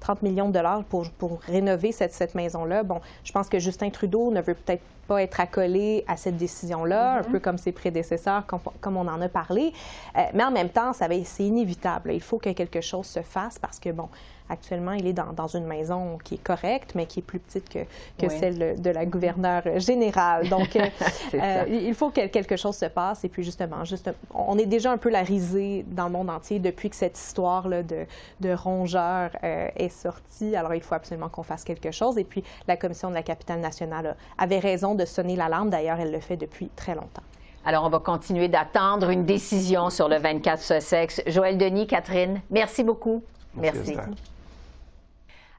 30, 0.00 0.22
millions 0.22 0.48
de 0.48 0.54
dollars 0.54 0.84
pour, 0.84 1.08
pour 1.10 1.40
rénover 1.42 1.92
cette, 1.92 2.12
cette 2.12 2.34
maison-là. 2.34 2.82
Bon, 2.82 3.00
je 3.24 3.32
pense 3.32 3.48
que 3.48 3.58
Justin 3.58 3.90
Trudeau 3.90 4.30
ne 4.30 4.40
veut 4.40 4.54
peut-être 4.54 4.82
pas 5.10 5.24
être 5.24 5.40
accolé 5.40 6.04
à 6.06 6.16
cette 6.16 6.36
décision-là, 6.36 7.14
un 7.14 7.20
mm-hmm. 7.20 7.32
peu 7.32 7.40
comme 7.40 7.58
ses 7.58 7.72
prédécesseurs, 7.72 8.44
comme, 8.46 8.96
on 8.96 9.08
en 9.08 9.20
a 9.20 9.28
parlé. 9.28 9.72
Euh, 10.16 10.20
mais 10.34 10.44
en 10.44 10.52
même 10.52 10.68
temps, 10.68 10.92
c'est 10.92 11.44
inévitable. 11.44 12.12
Il 12.12 12.20
faut 12.20 12.38
que 12.38 12.50
quelque 12.50 12.80
chose 12.80 13.06
se 13.06 13.20
fasse 13.20 13.58
parce 13.58 13.80
que, 13.80 13.90
bon, 13.90 14.08
Actuellement, 14.50 14.92
il 14.92 15.06
est 15.06 15.12
dans, 15.12 15.32
dans, 15.32 15.46
une 15.46 15.64
maison 15.64 16.18
qui 16.24 16.34
est 16.34 16.42
correcte, 16.42 16.96
mais 16.96 17.06
qui 17.06 17.20
est 17.20 17.22
plus 17.22 17.38
petite 17.38 17.68
que, 17.68 17.78
que 18.18 18.28
celle 18.28 18.82
de 18.82 18.90
la 18.90 19.06
gouverneure 19.06 19.62
générale. 19.78 20.48
Donc, 20.48 20.74
euh, 20.76 20.88
euh, 21.34 21.64
il 21.68 21.94
faut 21.94 22.10
que 22.10 22.26
quelque 22.26 22.56
chose 22.56 22.76
se 22.76 22.86
passe. 22.86 23.24
Et 23.24 23.28
puis, 23.28 23.44
justement, 23.44 23.84
juste, 23.84 24.10
on 24.34 24.58
est 24.58 24.66
déjà 24.66 24.90
un 24.90 24.96
peu 24.96 25.08
la 25.08 25.22
risée 25.22 25.84
dans 25.86 26.06
le 26.06 26.10
monde 26.10 26.30
entier 26.30 26.58
depuis 26.58 26.90
que 26.90 26.96
cette 26.96 27.16
histoire 27.16 27.68
là, 27.68 27.84
de, 27.84 28.06
de 28.40 28.52
rongeur 28.52 29.30
euh, 29.44 29.68
est 29.76 29.88
sortie. 29.88 30.56
Alors, 30.56 30.74
il 30.74 30.82
faut 30.82 30.96
absolument 30.96 31.28
qu'on 31.28 31.44
fasse 31.44 31.62
quelque 31.62 31.92
chose. 31.92 32.18
Et 32.18 32.24
puis, 32.24 32.42
la 32.66 32.76
Commission 32.76 33.08
de 33.08 33.14
la 33.14 33.22
capitale 33.22 33.60
nationale 33.60 34.16
avait 34.36 34.58
raison 34.58 34.96
de 34.96 34.99
sonner 35.04 35.36
l'alarme. 35.36 35.70
D'ailleurs, 35.70 35.98
elle 36.00 36.12
le 36.12 36.20
fait 36.20 36.36
depuis 36.36 36.70
très 36.76 36.94
longtemps. 36.94 37.22
Alors, 37.64 37.84
on 37.84 37.90
va 37.90 37.98
continuer 37.98 38.48
d'attendre 38.48 39.10
une 39.10 39.24
décision 39.24 39.90
sur 39.90 40.08
le 40.08 40.16
24 40.16 40.60
Sussex. 40.60 41.22
Joël 41.26 41.58
Denis, 41.58 41.86
Catherine, 41.86 42.40
merci 42.50 42.84
beaucoup. 42.84 43.22
merci. 43.54 43.96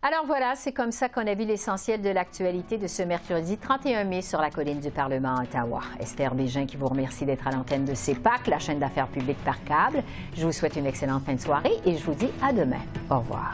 Alors 0.04 0.26
voilà, 0.26 0.56
c'est 0.56 0.72
comme 0.72 0.92
ça 0.92 1.10
qu'on 1.10 1.28
a 1.28 1.36
vu 1.36 1.46
l'essentiel 1.46 2.02
de 2.02 2.10
l'actualité 2.10 2.80
de 2.80 2.88
ce 2.88 3.04
mercredi 3.04 3.58
31 3.58 4.04
mai 4.06 4.24
sur 4.24 4.42
la 4.42 4.50
colline 4.50 4.80
du 4.80 4.90
Parlement 4.90 5.36
à 5.36 5.44
Ottawa. 5.44 5.82
Esther 6.00 6.34
Bégin 6.34 6.66
qui 6.66 6.76
vous 6.76 6.88
remercie 6.88 7.24
d'être 7.24 7.48
à 7.48 7.52
l'antenne 7.52 7.86
de 7.86 7.94
CEPAC, 7.94 8.48
la 8.48 8.58
chaîne 8.58 8.80
d'affaires 8.80 9.10
publiques 9.10 9.44
par 9.46 9.64
câble. 9.64 10.04
Je 10.36 10.44
vous 10.44 10.52
souhaite 10.52 10.76
une 10.76 10.88
excellente 10.88 11.24
fin 11.24 11.36
de 11.36 11.40
soirée 11.40 11.78
et 11.86 11.96
je 11.96 12.04
vous 12.04 12.16
dis 12.16 12.32
à 12.42 12.52
demain. 12.52 12.82
Au 13.12 13.20
revoir. 13.20 13.54